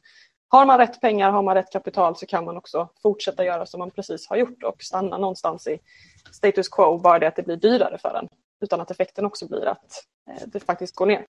har 0.56 0.66
man 0.66 0.78
rätt 0.78 1.02
pengar, 1.02 1.32
har 1.32 1.44
man 1.44 1.56
rätt 1.56 1.72
kapital 1.72 2.16
så 2.16 2.26
kan 2.26 2.46
man 2.46 2.58
också 2.58 2.90
fortsätta 3.02 3.46
göra 3.46 3.66
som 3.66 3.80
man 3.80 3.92
precis 3.92 4.30
har 4.30 4.38
gjort 4.38 4.64
och 4.64 4.84
stanna 4.84 5.18
någonstans 5.18 5.68
i 5.68 5.78
status 6.32 6.70
quo, 6.70 6.98
bara 6.98 7.20
det 7.20 7.28
att 7.28 7.36
det 7.36 7.44
blir 7.44 7.58
dyrare 7.58 7.98
för 7.98 8.16
en. 8.16 8.28
Utan 8.62 8.82
att 8.82 8.92
effekten 8.92 9.26
också 9.26 9.48
blir 9.48 9.66
att 9.66 10.04
eh, 10.30 10.48
det 10.48 10.60
faktiskt 10.60 10.96
går 10.96 11.06
ner. 11.06 11.26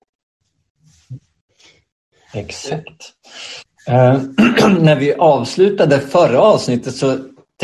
Exakt. 2.33 3.13
Eh, 3.87 4.21
när 4.79 4.95
vi 4.95 5.13
avslutade 5.13 5.99
förra 5.99 6.41
avsnittet 6.41 6.95
så 6.95 7.17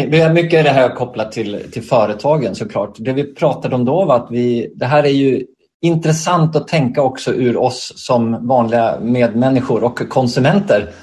vi 0.08 0.22
har 0.22 0.34
mycket 0.34 0.64
det 0.64 0.72
här 0.72 0.96
kopplat 0.96 1.32
till, 1.32 1.72
till 1.72 1.84
företagen 1.84 2.56
såklart. 2.56 2.96
Det 2.98 3.14
vi 3.14 3.34
pratade 3.36 3.76
om 3.76 3.86
då 3.86 4.06
var 4.06 4.16
att 4.16 4.32
vi, 4.32 4.74
det 4.76 4.86
här 4.86 5.04
är 5.04 5.10
ju 5.10 5.46
intressant 5.82 6.56
att 6.56 6.68
tänka 6.68 7.02
också 7.02 7.34
ur 7.34 7.58
oss 7.58 7.94
som 7.96 8.48
vanliga 8.48 9.00
medmänniskor 9.00 9.84
och 9.84 10.10
konsumenter. 10.10 10.94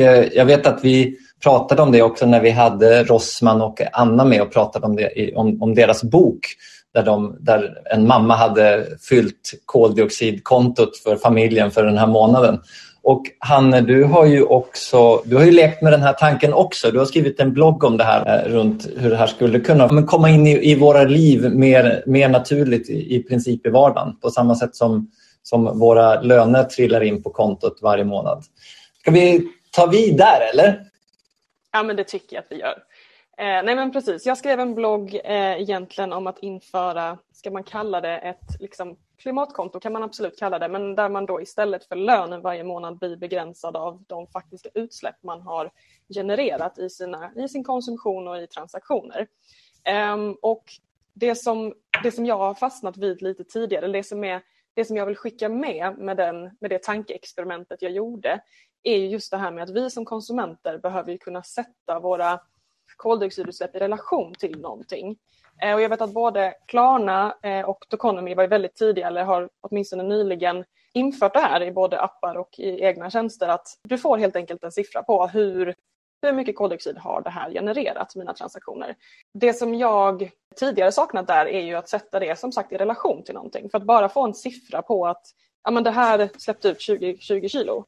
Eh, 0.00 0.24
jag 0.34 0.44
vet 0.44 0.66
att 0.66 0.84
vi 0.84 1.16
pratade 1.42 1.82
om 1.82 1.92
det 1.92 2.02
också 2.02 2.26
när 2.26 2.40
vi 2.40 2.50
hade 2.50 3.04
Rossman 3.04 3.62
och 3.62 3.80
Anna 3.92 4.24
med 4.24 4.42
och 4.42 4.52
pratade 4.52 4.86
om, 4.86 4.96
det, 4.96 5.34
om, 5.34 5.62
om 5.62 5.74
deras 5.74 6.02
bok 6.02 6.40
där, 6.94 7.02
de, 7.02 7.36
där 7.40 7.78
en 7.84 8.06
mamma 8.06 8.34
hade 8.34 8.86
fyllt 9.08 9.52
koldioxidkontot 9.64 10.96
för 10.96 11.16
familjen 11.16 11.70
för 11.70 11.84
den 11.84 11.98
här 11.98 12.06
månaden. 12.06 12.60
Och 13.02 13.22
Hanne, 13.38 13.80
du 13.80 14.04
har 14.04 14.26
ju 14.26 14.42
också 14.42 15.22
du 15.24 15.36
har 15.36 15.44
ju 15.44 15.50
lekt 15.50 15.82
med 15.82 15.92
den 15.92 16.02
här 16.02 16.12
tanken 16.12 16.52
också. 16.52 16.90
Du 16.90 16.98
har 16.98 17.06
skrivit 17.06 17.40
en 17.40 17.52
blogg 17.52 17.84
om 17.84 17.96
det 17.96 18.04
här 18.04 18.46
eh, 18.46 18.52
runt 18.52 18.88
hur 18.96 19.10
det 19.10 19.16
här 19.16 19.26
skulle 19.26 19.60
kunna 19.60 20.02
komma 20.02 20.30
in 20.30 20.46
i, 20.46 20.70
i 20.70 20.74
våra 20.74 21.02
liv 21.02 21.50
mer, 21.54 22.02
mer 22.06 22.28
naturligt 22.28 22.90
i, 22.90 23.16
i 23.16 23.22
princip 23.22 23.66
i 23.66 23.70
vardagen 23.70 24.16
på 24.22 24.30
samma 24.30 24.54
sätt 24.54 24.76
som, 24.76 25.10
som 25.42 25.78
våra 25.78 26.20
löner 26.20 26.64
trillar 26.64 27.02
in 27.02 27.22
på 27.22 27.30
kontot 27.30 27.78
varje 27.82 28.04
månad. 28.04 28.44
Ska 29.00 29.10
vi 29.10 29.48
ta 29.70 29.86
vid 29.86 30.16
där 30.16 30.40
eller? 30.52 30.84
Ja 31.72 31.82
men 31.82 31.96
det 31.96 32.04
tycker 32.04 32.36
jag 32.36 32.42
att 32.42 32.52
vi 32.52 32.56
gör. 32.56 32.82
Eh, 33.38 33.62
nej 33.64 33.76
men 33.76 33.92
precis, 33.92 34.26
jag 34.26 34.38
skrev 34.38 34.60
en 34.60 34.74
blogg 34.74 35.14
eh, 35.24 35.60
egentligen 35.60 36.12
om 36.12 36.26
att 36.26 36.38
införa, 36.38 37.18
ska 37.32 37.50
man 37.50 37.64
kalla 37.64 38.00
det 38.00 38.18
ett 38.18 38.60
liksom, 38.60 38.96
klimatkonto 39.18 39.80
kan 39.80 39.92
man 39.92 40.02
absolut 40.02 40.38
kalla 40.38 40.58
det, 40.58 40.68
men 40.68 40.94
där 40.94 41.08
man 41.08 41.26
då 41.26 41.40
istället 41.40 41.84
för 41.84 41.96
lönen 41.96 42.40
varje 42.40 42.64
månad 42.64 42.98
blir 42.98 43.16
begränsad 43.16 43.76
av 43.76 44.02
de 44.06 44.26
faktiska 44.26 44.68
utsläpp 44.74 45.22
man 45.22 45.40
har 45.40 45.70
genererat 46.14 46.78
i, 46.78 46.90
sina, 46.90 47.32
i 47.36 47.48
sin 47.48 47.64
konsumtion 47.64 48.28
och 48.28 48.38
i 48.38 48.46
transaktioner. 48.46 49.26
Eh, 49.84 50.16
och 50.42 50.64
det 51.14 51.34
som, 51.34 51.74
det 52.02 52.12
som 52.12 52.26
jag 52.26 52.38
har 52.38 52.54
fastnat 52.54 52.96
vid 52.96 53.22
lite 53.22 53.44
tidigare, 53.44 53.88
det 53.88 54.02
som, 54.02 54.24
är, 54.24 54.42
det 54.74 54.84
som 54.84 54.96
jag 54.96 55.06
vill 55.06 55.16
skicka 55.16 55.48
med 55.48 55.98
med, 55.98 56.16
den, 56.16 56.56
med 56.60 56.70
det 56.70 56.82
tankeexperimentet 56.82 57.82
jag 57.82 57.92
gjorde, 57.92 58.40
är 58.88 58.98
just 58.98 59.30
det 59.30 59.36
här 59.36 59.50
med 59.50 59.62
att 59.62 59.70
vi 59.70 59.90
som 59.90 60.04
konsumenter 60.04 60.78
behöver 60.78 61.16
kunna 61.16 61.42
sätta 61.42 62.00
våra 62.00 62.40
koldioxidutsläpp 62.96 63.76
i 63.76 63.78
relation 63.78 64.34
till 64.34 64.60
någonting. 64.60 65.18
Eh, 65.62 65.74
och 65.74 65.80
jag 65.80 65.88
vet 65.88 66.00
att 66.00 66.12
både 66.12 66.54
Klarna 66.66 67.36
eh, 67.42 67.68
och 67.68 67.84
Tokonomy 67.88 68.34
var 68.34 68.46
väldigt 68.46 68.76
tidiga, 68.76 69.06
eller 69.06 69.24
har 69.24 69.48
åtminstone 69.60 70.02
nyligen 70.02 70.64
infört 70.92 71.34
det 71.34 71.40
här 71.40 71.62
i 71.62 71.72
både 71.72 72.00
appar 72.00 72.34
och 72.34 72.58
i 72.58 72.84
egna 72.84 73.10
tjänster, 73.10 73.48
att 73.48 73.66
du 73.82 73.98
får 73.98 74.18
helt 74.18 74.36
enkelt 74.36 74.64
en 74.64 74.72
siffra 74.72 75.02
på 75.02 75.26
hur 75.26 75.74
hur 76.22 76.32
mycket 76.32 76.56
koldioxid 76.56 76.98
har 76.98 77.22
det 77.22 77.30
här 77.30 77.50
genererat, 77.50 78.16
mina 78.16 78.34
transaktioner? 78.34 78.96
Det 79.34 79.52
som 79.52 79.74
jag 79.74 80.30
tidigare 80.56 80.92
saknat 80.92 81.26
där 81.26 81.46
är 81.46 81.60
ju 81.60 81.74
att 81.74 81.88
sätta 81.88 82.20
det 82.20 82.38
som 82.38 82.52
sagt 82.52 82.72
i 82.72 82.76
relation 82.76 83.22
till 83.24 83.34
någonting. 83.34 83.70
För 83.70 83.78
att 83.78 83.84
bara 83.84 84.08
få 84.08 84.24
en 84.24 84.34
siffra 84.34 84.82
på 84.82 85.06
att 85.06 85.26
ja, 85.64 85.70
men 85.70 85.84
det 85.84 85.90
här 85.90 86.28
släppte 86.38 86.68
ut 86.68 86.80
20, 86.80 87.16
20 87.18 87.48
kilo. 87.48 87.84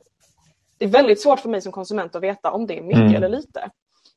Det 0.81 0.87
är 0.87 0.89
väldigt 0.89 1.21
svårt 1.21 1.41
för 1.41 1.49
mig 1.49 1.61
som 1.61 1.73
konsument 1.73 2.17
att 2.17 2.23
veta 2.23 2.51
om 2.51 2.67
det 2.67 2.79
är 2.79 2.83
mycket 2.83 3.01
mm. 3.01 3.15
eller 3.15 3.29
lite. 3.29 3.71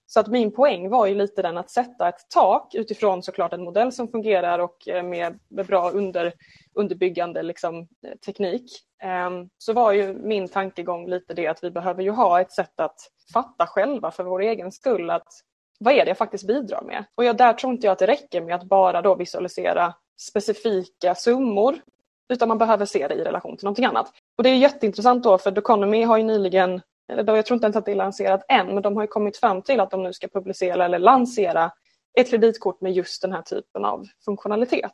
Så 0.06 0.20
att 0.20 0.28
min 0.28 0.52
poäng 0.52 0.90
var 0.90 1.06
ju 1.06 1.16
lite 1.16 1.42
den 1.42 1.58
att 1.58 1.70
sätta 1.70 2.10
ett 2.10 2.30
tak 2.30 2.76
utifrån 2.76 3.24
såklart 3.24 3.54
en 3.54 3.64
modell 3.64 3.92
som 3.92 4.08
fungerar 4.08 4.60
och 4.60 4.88
eh, 4.88 5.04
med, 5.04 5.40
med 5.48 5.66
bra 5.66 5.90
under, 5.90 6.34
underbyggande 6.74 7.44
liksom, 7.44 7.80
eh, 7.80 8.18
teknik. 8.26 8.72
Um, 9.28 9.50
så 9.58 9.74
var 9.74 9.92
ju 9.92 10.14
min 10.14 10.48
tankegång 10.48 11.10
lite 11.10 11.34
det 11.34 11.48
att 11.48 11.64
vi 11.64 11.72
behöver 11.72 12.04
ju 12.04 12.12
ha 12.12 12.42
ett 12.42 12.52
sätt 12.52 12.80
att 12.80 12.96
fatta 13.34 13.68
själva 13.68 14.12
för 14.12 14.24
vår 14.24 14.42
egen 14.42 14.72
skull 14.72 15.10
att 15.10 15.28
vad 15.80 15.94
är 15.94 16.06
det 16.06 16.10
jag 16.10 16.18
faktiskt 16.18 16.48
bidrar 16.48 16.82
med? 16.82 17.06
Och 17.16 17.26
jag, 17.26 17.38
där 17.38 17.54
tror 17.54 17.74
inte 17.74 17.88
jag 17.88 17.92
att 17.92 18.00
det 18.00 18.08
räcker 18.08 18.42
med 18.42 18.56
att 18.56 18.64
bara 18.64 19.02
då 19.02 19.16
visualisera 19.16 19.94
specifika 20.18 21.16
summor 21.16 21.76
utan 22.30 22.48
man 22.48 22.58
behöver 22.58 22.86
se 22.86 23.08
det 23.08 23.16
i 23.16 23.24
relation 23.24 23.58
till 23.58 23.66
någonting 23.66 23.86
annat. 23.86 24.12
Och 24.38 24.44
det 24.44 24.50
är 24.50 24.56
jätteintressant 24.56 25.24
då 25.24 25.38
för 25.38 25.52
The 25.52 25.60
Economy 25.60 26.04
har 26.04 26.18
ju 26.18 26.24
nyligen 26.24 26.82
eller 27.12 27.24
då, 27.24 27.36
jag 27.36 27.46
tror 27.46 27.56
inte 27.56 27.66
ens 27.66 27.76
att 27.76 27.86
det 27.86 27.92
är 27.92 27.96
lanserat 27.96 28.46
än, 28.50 28.68
men 28.68 28.84
de 28.84 28.98
har 28.98 29.08
kommit 29.08 29.38
fram 29.38 29.62
till 29.62 29.80
att 29.80 29.92
de 29.92 30.04
nu 30.04 30.14
ska 30.14 30.28
publicera 30.28 30.86
eller 30.86 31.00
lansera 31.00 31.72
ett 32.20 32.30
kreditkort 32.30 32.82
med 32.82 32.94
just 32.94 33.22
den 33.22 33.32
här 33.32 33.42
typen 33.42 33.86
av 33.86 34.06
funktionalitet. 34.26 34.94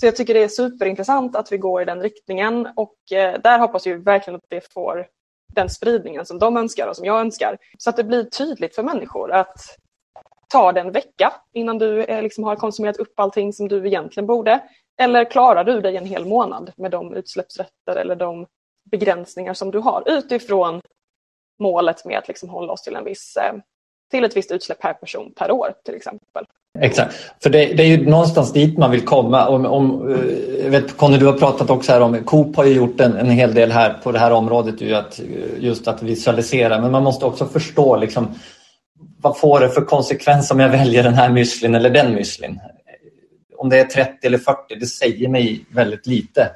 Så 0.00 0.06
jag 0.06 0.16
tycker 0.16 0.34
det 0.34 0.42
är 0.42 0.48
superintressant 0.48 1.36
att 1.36 1.52
vi 1.52 1.58
går 1.58 1.82
i 1.82 1.84
den 1.84 2.02
riktningen 2.02 2.68
och 2.76 3.12
eh, 3.12 3.40
där 3.40 3.58
hoppas 3.58 3.86
vi 3.86 3.94
verkligen 3.94 4.36
att 4.36 4.46
det 4.48 4.72
får 4.72 5.06
den 5.54 5.70
spridningen 5.70 6.26
som 6.26 6.38
de 6.38 6.56
önskar 6.56 6.88
och 6.88 6.96
som 6.96 7.04
jag 7.04 7.20
önskar. 7.20 7.58
Så 7.78 7.90
att 7.90 7.96
det 7.96 8.04
blir 8.04 8.24
tydligt 8.24 8.74
för 8.74 8.82
människor 8.82 9.32
att 9.32 9.56
ta 10.48 10.72
det 10.72 10.80
en 10.80 10.92
vecka 10.92 11.32
innan 11.52 11.78
du 11.78 12.04
eh, 12.04 12.22
liksom 12.22 12.44
har 12.44 12.56
konsumerat 12.56 12.96
upp 12.96 13.20
allting 13.20 13.52
som 13.52 13.68
du 13.68 13.86
egentligen 13.86 14.26
borde. 14.26 14.60
Eller 15.00 15.30
klarar 15.30 15.64
du 15.64 15.80
dig 15.80 15.96
en 15.96 16.06
hel 16.06 16.24
månad 16.24 16.72
med 16.76 16.90
de 16.90 17.14
utsläppsrätter 17.14 17.96
eller 17.96 18.16
de 18.16 18.46
begränsningar 18.90 19.54
som 19.54 19.70
du 19.70 19.78
har 19.78 20.02
utifrån 20.06 20.80
målet 21.60 22.04
med 22.04 22.18
att 22.18 22.28
liksom 22.28 22.48
hålla 22.48 22.72
oss 22.72 22.82
till, 22.82 22.96
en 22.96 23.04
viss, 23.04 23.36
eh, 23.36 23.58
till 24.10 24.24
ett 24.24 24.36
visst 24.36 24.52
utsläpp 24.52 24.80
per 24.80 24.92
person 24.92 25.32
per 25.36 25.50
år 25.50 25.74
till 25.84 25.94
exempel. 25.94 26.44
Exakt, 26.78 27.14
för 27.42 27.50
det, 27.50 27.64
det 27.64 27.82
är 27.82 27.86
ju 27.86 28.10
någonstans 28.10 28.52
dit 28.52 28.78
man 28.78 28.90
vill 28.90 29.04
komma. 29.04 29.48
Om, 29.48 29.66
om, 29.66 30.10
jag 30.62 30.70
vet, 30.70 30.96
Conny, 30.96 31.18
du 31.18 31.26
har 31.26 31.32
pratat 31.32 31.70
också 31.70 31.92
här 31.92 32.00
om, 32.00 32.24
Coop 32.24 32.56
har 32.56 32.64
ju 32.64 32.74
gjort 32.74 33.00
en, 33.00 33.16
en 33.16 33.30
hel 33.30 33.54
del 33.54 33.72
här 33.72 34.00
på 34.02 34.12
det 34.12 34.18
här 34.18 34.30
området, 34.30 34.80
ju 34.80 34.94
att, 34.94 35.18
eh, 35.18 35.24
just 35.58 35.88
att 35.88 36.02
visualisera, 36.02 36.80
men 36.80 36.92
man 36.92 37.02
måste 37.02 37.26
också 37.26 37.46
förstå 37.46 37.96
liksom, 37.96 38.34
vad 39.22 39.38
får 39.38 39.60
det 39.60 39.68
för 39.68 39.80
konsekvens 39.80 40.50
om 40.50 40.60
jag 40.60 40.68
väljer 40.68 41.02
den 41.02 41.14
här 41.14 41.28
müslin 41.28 41.74
eller 41.74 41.90
den 41.90 42.18
müslin? 42.18 42.60
Om 43.62 43.68
det 43.68 43.80
är 43.80 43.84
30 43.84 44.26
eller 44.26 44.38
40, 44.38 44.74
det 44.80 44.86
säger 44.86 45.28
mig 45.28 45.66
väldigt 45.70 46.06
lite. 46.06 46.50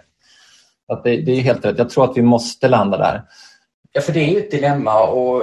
Att 0.89 1.05
det, 1.05 1.17
det 1.17 1.33
är 1.33 1.41
helt 1.41 1.65
rätt. 1.65 1.79
Jag 1.79 1.91
tror 1.91 2.05
att 2.05 2.17
vi 2.17 2.23
måste 2.23 2.69
landa 2.69 2.99
där. 2.99 3.23
Ja, 3.93 4.01
för 4.01 4.13
det 4.13 4.21
är 4.21 4.31
ju 4.31 4.39
ett 4.39 4.51
dilemma 4.51 5.03
och 5.07 5.43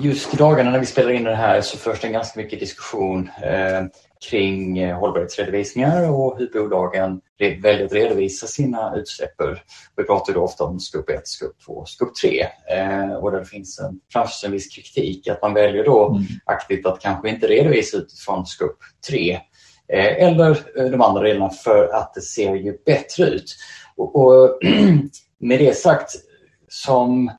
just 0.00 0.34
i 0.34 0.36
dagarna 0.36 0.70
när 0.70 0.78
vi 0.78 0.86
spelar 0.86 1.10
in 1.10 1.24
det 1.24 1.34
här 1.34 1.60
så 1.60 1.78
förs 1.78 2.00
det 2.00 2.08
ganska 2.08 2.40
mycket 2.40 2.60
diskussion 2.60 3.30
eh, 3.42 3.84
kring 4.30 4.78
eh, 4.78 4.98
hållbarhetsredovisningar 4.98 6.10
och 6.10 6.38
hur 6.38 6.50
bolagen 6.52 7.20
väljer 7.38 7.84
att 7.84 7.92
redovisa 7.92 8.46
sina 8.46 8.96
utsläpp. 8.96 9.34
Vi 9.96 10.04
pratar 10.04 10.34
då 10.34 10.40
ofta 10.40 10.64
om 10.64 10.80
skupp 10.80 11.10
1, 11.10 11.28
skupp 11.28 11.56
2, 11.66 11.84
skupp 11.84 12.14
3 12.14 12.46
eh, 12.76 13.14
och 13.14 13.32
där 13.32 13.44
finns 13.44 13.78
en, 13.78 14.00
en 14.44 14.52
viss 14.52 14.76
kritik 14.76 15.28
att 15.28 15.42
man 15.42 15.54
väljer 15.54 15.84
då 15.84 16.08
mm. 16.08 16.22
aktivt 16.44 16.86
att 16.86 17.00
kanske 17.00 17.28
inte 17.28 17.46
redovisa 17.46 17.96
utifrån 17.96 18.46
skupp 18.46 18.78
3 19.08 19.32
eh, 19.32 19.38
Eh, 19.88 20.28
eller 20.28 20.50
eh, 20.78 20.84
de 20.84 21.00
andra 21.00 21.22
delarna 21.22 21.50
för 21.50 21.88
att 21.88 22.14
det 22.14 22.20
ser 22.20 22.54
ju 22.54 22.78
bättre 22.86 23.24
ut. 23.24 23.56
Och, 23.96 24.16
och 24.16 24.58
med 25.38 25.58
det 25.58 25.76
sagt, 25.76 26.12
som 26.68 27.30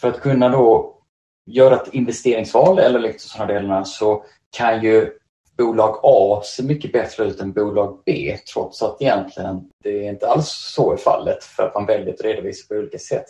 för 0.00 0.08
att 0.08 0.20
kunna 0.20 0.48
då 0.48 0.98
göra 1.46 1.74
ett 1.74 1.94
investeringsval 1.94 2.78
eller 2.78 2.98
liksom 2.98 3.28
sådana 3.28 3.52
delarna 3.52 3.84
så 3.84 4.24
kan 4.56 4.82
ju 4.82 5.10
bolag 5.58 6.00
A 6.02 6.40
se 6.44 6.62
mycket 6.62 6.92
bättre 6.92 7.24
ut 7.24 7.40
än 7.40 7.52
bolag 7.52 8.02
B 8.06 8.36
trots 8.52 8.82
att 8.82 9.02
egentligen 9.02 9.60
det 9.82 10.02
inte 10.02 10.28
alls 10.28 10.48
så 10.48 10.92
är 10.92 10.96
fallet 10.96 11.44
för 11.44 11.62
att 11.62 11.74
man 11.74 11.86
väljer 11.86 12.14
att 12.14 12.20
redovisa 12.20 12.68
på 12.68 12.74
olika 12.74 12.98
sätt. 12.98 13.26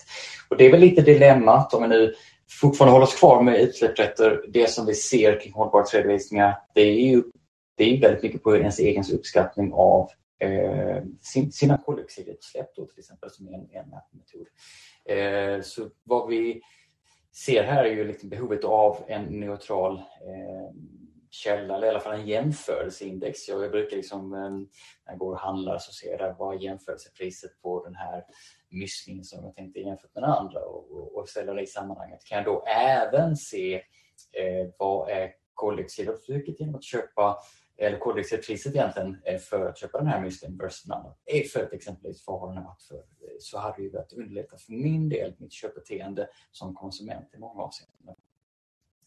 Och 0.49 0.57
Det 0.57 0.67
är 0.67 0.71
väl 0.71 0.81
lite 0.81 1.03
dilemmat 1.03 1.75
om 1.75 1.83
vi 1.83 1.89
nu 1.89 2.15
fortfarande 2.61 2.93
håller 2.93 3.07
oss 3.07 3.15
kvar 3.15 3.43
med 3.43 3.61
utsläppsrätter. 3.61 4.41
Det 4.49 4.71
som 4.71 4.87
vi 4.87 4.95
ser 4.95 5.41
kring 5.41 5.53
hållbarhetsredovisningar 5.53 6.59
det 6.75 6.81
är 6.81 7.09
ju 7.09 7.23
det 7.83 7.97
är 7.97 8.01
väldigt 8.01 8.23
mycket 8.23 8.43
på 8.43 8.57
ens 8.57 8.79
egen 8.79 9.05
uppskattning 9.15 9.73
av 9.73 10.11
eh, 10.39 11.03
sin, 11.21 11.53
sina 11.53 11.79
koldioxidutsläpp 11.79 12.75
då, 12.77 12.87
till 12.87 12.99
exempel 12.99 13.31
som 13.31 13.49
en, 13.49 13.55
en 13.55 13.91
mätmetod. 13.91 14.47
Eh, 15.05 15.63
så 15.63 15.91
vad 16.05 16.29
vi 16.29 16.63
ser 17.47 17.63
här 17.63 17.85
är 17.85 17.91
ju 17.91 18.05
liksom 18.05 18.29
behovet 18.29 18.65
av 18.65 19.05
en 19.07 19.23
neutral 19.23 19.97
eh, 19.97 20.75
källa, 21.31 21.77
eller 21.77 21.87
i 21.87 21.91
alla 21.91 22.01
fall 22.01 22.21
en 22.21 22.27
jämförelseindex. 22.27 23.49
Jag 23.49 23.71
brukar 23.71 23.97
liksom, 23.97 24.35
eh, 24.35 24.51
när 24.51 25.13
jag 25.13 25.19
går 25.19 25.33
och 25.33 25.41
handlar 25.41 25.79
så 25.79 25.93
ser 25.93 26.11
jag 26.11 26.19
där 26.19 26.35
vad 26.39 26.55
är 26.55 26.59
jämförelsepriset 26.59 27.63
på 27.63 27.85
den 27.85 27.95
här 27.95 28.25
müslin 28.71 29.25
som 29.25 29.45
jag 29.45 29.55
tänkte 29.55 29.81
jämfört 29.81 30.15
med 30.15 30.23
den 30.23 30.31
andra 30.31 30.61
och, 30.61 30.93
och, 30.93 31.17
och 31.17 31.29
ställa 31.29 31.55
det 31.55 31.63
i 31.63 31.67
sammanhanget. 31.67 32.25
Kan 32.25 32.39
jag 32.39 32.45
då 32.45 32.65
även 32.67 33.37
se 33.37 33.75
eh, 34.33 34.71
vad 34.79 35.11
är 35.11 35.33
koldioxidavtrycket 35.55 36.61
genom 36.61 36.75
att 36.75 36.85
köpa 36.85 37.39
eller 37.83 37.99
koldioxidpriset 37.99 38.75
egentligen 38.75 39.19
för 39.41 39.67
att 39.67 39.79
köpa 39.79 39.99
den 39.99 40.07
här 40.07 40.21
müslin 40.21 40.59
versus 40.59 40.83
den 40.83 40.93
andra. 40.93 41.15
För 41.53 41.63
att 41.63 41.73
exempelvis 41.73 42.25
vad 42.27 42.41
har 42.41 42.55
den 42.55 42.65
varit 42.65 42.83
för 42.83 42.97
eh, 42.97 43.03
så 43.41 43.59
hade 43.59 43.83
det 43.83 43.89
varit 43.89 44.13
underlättat 44.13 44.63
för 44.63 44.73
min 44.73 45.09
del, 45.09 45.35
mitt 45.39 45.53
köpbeteende 45.53 46.29
som 46.51 46.75
konsument 46.75 47.35
i 47.35 47.39
många 47.39 47.63
avseenden. 47.63 48.15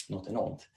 Något 0.09 0.27
enormt. 0.27 0.69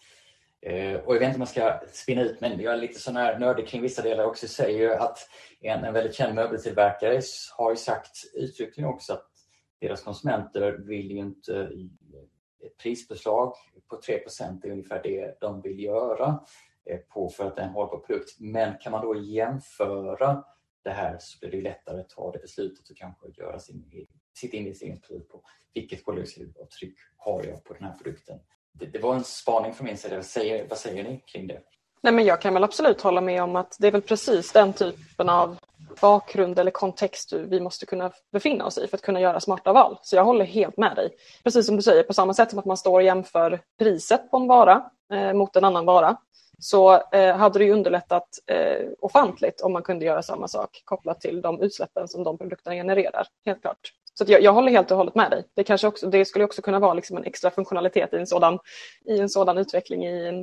Eh, 0.60 1.00
och 1.00 1.14
jag 1.14 1.20
vet 1.20 1.28
inte 1.28 1.36
om 1.36 1.40
jag 1.40 1.48
ska 1.48 1.80
spinna 1.92 2.22
ut 2.22 2.40
men 2.40 2.60
jag 2.60 2.74
är 2.74 2.78
lite 2.78 3.00
sån 3.00 3.16
här 3.16 3.38
nördig 3.38 3.68
kring 3.68 3.82
vissa 3.82 4.02
delar 4.02 4.24
också. 4.24 4.48
Säger 4.48 4.78
ju 4.78 4.92
att 4.92 5.18
en, 5.60 5.84
en 5.84 5.94
väldigt 5.94 6.14
känd 6.14 6.34
möbeltillverkare 6.34 7.20
har 7.56 7.70
ju 7.70 7.76
sagt 7.76 8.16
uttryckligen 8.34 8.90
också 8.90 9.12
att 9.12 9.30
deras 9.80 10.02
konsumenter 10.02 10.72
vill 10.72 11.10
ju 11.10 11.18
inte 11.18 11.70
ett 12.66 12.76
prisbeslag 12.82 13.54
på 13.88 13.96
3% 13.96 14.66
är 14.66 14.70
ungefär 14.70 15.02
det 15.02 15.40
de 15.40 15.60
vill 15.60 15.80
göra 15.80 16.40
Eh, 16.88 16.98
på 16.98 17.28
för 17.28 17.46
att 17.46 17.56
det 17.56 17.62
är 17.62 17.66
en 17.66 17.72
hållbar 17.72 17.98
produkt. 17.98 18.36
Men 18.40 18.78
kan 18.78 18.92
man 18.92 19.06
då 19.06 19.16
jämföra 19.16 20.44
det 20.84 20.90
här 20.90 21.16
så 21.20 21.38
blir 21.38 21.50
det 21.50 21.60
lättare 21.60 22.00
att 22.00 22.08
ta 22.08 22.32
det 22.32 22.38
beslutet 22.38 22.90
och 22.90 22.96
kanske 22.96 23.28
göra 23.28 23.58
sin, 23.58 23.90
e- 23.92 24.06
sitt 24.34 24.52
investeringsbeslut 24.52 25.28
på 25.28 25.42
vilket 25.74 26.04
koldioxidavtryck 26.04 26.94
har 27.16 27.44
jag 27.44 27.64
på 27.64 27.74
den 27.74 27.82
här 27.82 27.94
produkten. 27.94 28.38
Det, 28.72 28.86
det, 28.86 28.98
var 28.98 29.14
en 29.14 29.24
spaning 29.24 29.74
från 29.74 29.86
min 29.86 29.96
sida. 29.96 30.16
Vad 30.16 30.24
säger, 30.24 30.68
vad 30.68 30.78
säger 30.78 31.04
ni 31.04 31.20
kring 31.26 31.46
det? 31.46 31.62
Nej, 32.02 32.12
men 32.12 32.24
jag 32.24 32.40
kan 32.40 32.54
väl 32.54 32.64
absolut 32.64 33.00
hålla 33.00 33.20
med 33.20 33.42
om 33.42 33.56
att 33.56 33.76
det 33.80 33.86
är 33.86 33.92
väl 33.92 34.02
precis 34.02 34.52
den 34.52 34.72
typen 34.72 35.28
av 35.28 35.58
bakgrund 36.00 36.58
eller 36.58 36.70
kontext 36.70 37.32
vi 37.32 37.60
måste 37.60 37.86
kunna 37.86 38.12
befinna 38.32 38.66
oss 38.66 38.78
i 38.78 38.86
för 38.86 38.96
att 38.96 39.02
kunna 39.02 39.20
göra 39.20 39.40
smarta 39.40 39.72
val. 39.72 39.98
Så 40.02 40.16
jag 40.16 40.24
håller 40.24 40.44
helt 40.44 40.76
med 40.76 40.96
dig. 40.96 41.10
Precis 41.44 41.66
som 41.66 41.76
du 41.76 41.82
säger, 41.82 42.02
på 42.02 42.12
samma 42.14 42.34
sätt 42.34 42.50
som 42.50 42.58
att 42.58 42.64
man 42.64 42.76
står 42.76 42.94
och 42.94 43.02
jämför 43.02 43.60
priset 43.78 44.30
på 44.30 44.36
en 44.36 44.46
vara 44.46 44.90
eh, 45.12 45.32
mot 45.32 45.56
en 45.56 45.64
annan 45.64 45.86
vara 45.86 46.16
så 46.58 47.02
eh, 47.12 47.36
hade 47.36 47.58
det 47.58 47.64
ju 47.64 47.72
underlättat 47.72 48.28
eh, 48.46 48.86
ofantligt 49.00 49.60
om 49.60 49.72
man 49.72 49.82
kunde 49.82 50.04
göra 50.04 50.22
samma 50.22 50.48
sak 50.48 50.82
kopplat 50.84 51.20
till 51.20 51.40
de 51.40 51.62
utsläppen 51.62 52.08
som 52.08 52.24
de 52.24 52.38
produkterna 52.38 52.74
genererar. 52.74 53.26
Helt 53.46 53.60
klart. 53.60 53.92
Så 54.14 54.24
jag, 54.26 54.42
jag, 54.42 54.52
håller 54.52 54.72
helt 54.72 54.90
och 54.90 54.96
hållet 54.96 55.14
med 55.14 55.30
dig. 55.30 55.44
Det, 55.54 55.64
kanske 55.64 55.86
också, 55.86 56.06
det 56.06 56.24
skulle 56.24 56.44
också 56.44 56.62
kunna 56.62 56.78
vara 56.78 56.94
liksom 56.94 57.16
en 57.16 57.24
extra 57.24 57.50
funktionalitet 57.50 58.12
i 58.12 58.16
en 58.16 58.26
sådan, 58.26 58.58
i 59.04 59.18
en 59.18 59.28
sådan 59.28 59.58
utveckling 59.58 60.06
i 60.06 60.28
en, 60.28 60.40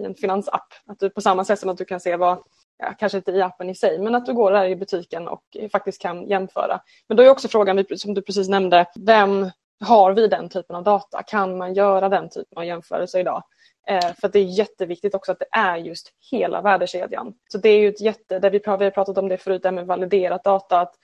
i 0.00 0.04
en 0.04 0.14
finansapp. 0.14 0.66
Att 0.86 0.98
du 0.98 1.10
på 1.10 1.20
samma 1.20 1.44
sätt 1.44 1.58
som 1.58 1.70
att 1.70 1.78
du 1.78 1.84
kan 1.84 2.00
se 2.00 2.16
vad, 2.16 2.38
ja, 2.78 2.94
kanske 2.98 3.18
inte 3.18 3.32
i 3.32 3.42
appen 3.42 3.70
i 3.70 3.74
sig, 3.74 3.98
men 3.98 4.14
att 4.14 4.26
du 4.26 4.34
går 4.34 4.52
där 4.52 4.64
i 4.64 4.76
butiken 4.76 5.28
och 5.28 5.42
faktiskt 5.72 6.02
kan 6.02 6.28
jämföra. 6.28 6.80
Men 7.08 7.16
då 7.16 7.22
är 7.22 7.28
också 7.28 7.48
frågan, 7.48 7.84
som 7.96 8.14
du 8.14 8.22
precis 8.22 8.48
nämnde, 8.48 8.86
vem 8.94 9.50
har 9.84 10.12
vi 10.12 10.28
den 10.28 10.48
typen 10.48 10.76
av 10.76 10.84
data? 10.84 11.22
Kan 11.22 11.58
man 11.58 11.74
göra 11.74 12.08
den 12.08 12.28
typen 12.28 12.58
av 12.58 12.64
jämförelse 12.64 13.20
idag? 13.20 13.42
Eh, 13.88 14.12
för 14.20 14.28
det 14.28 14.38
är 14.38 14.44
jätteviktigt 14.44 15.14
också 15.14 15.32
att 15.32 15.38
det 15.38 15.48
är 15.52 15.76
just 15.76 16.12
hela 16.30 16.62
värdekedjan. 16.62 17.34
Så 17.48 17.58
det 17.58 17.68
är 17.68 17.80
ju 17.80 17.88
ett 17.88 18.00
jätte, 18.00 18.38
där 18.38 18.50
vi, 18.50 18.58
vi 18.58 18.84
har 18.84 18.90
pratat 18.90 19.18
om 19.18 19.28
det 19.28 19.38
förut, 19.38 19.62
det 19.62 19.70
med 19.70 19.86
validerat 19.86 20.44
data, 20.44 20.80
att 20.80 20.94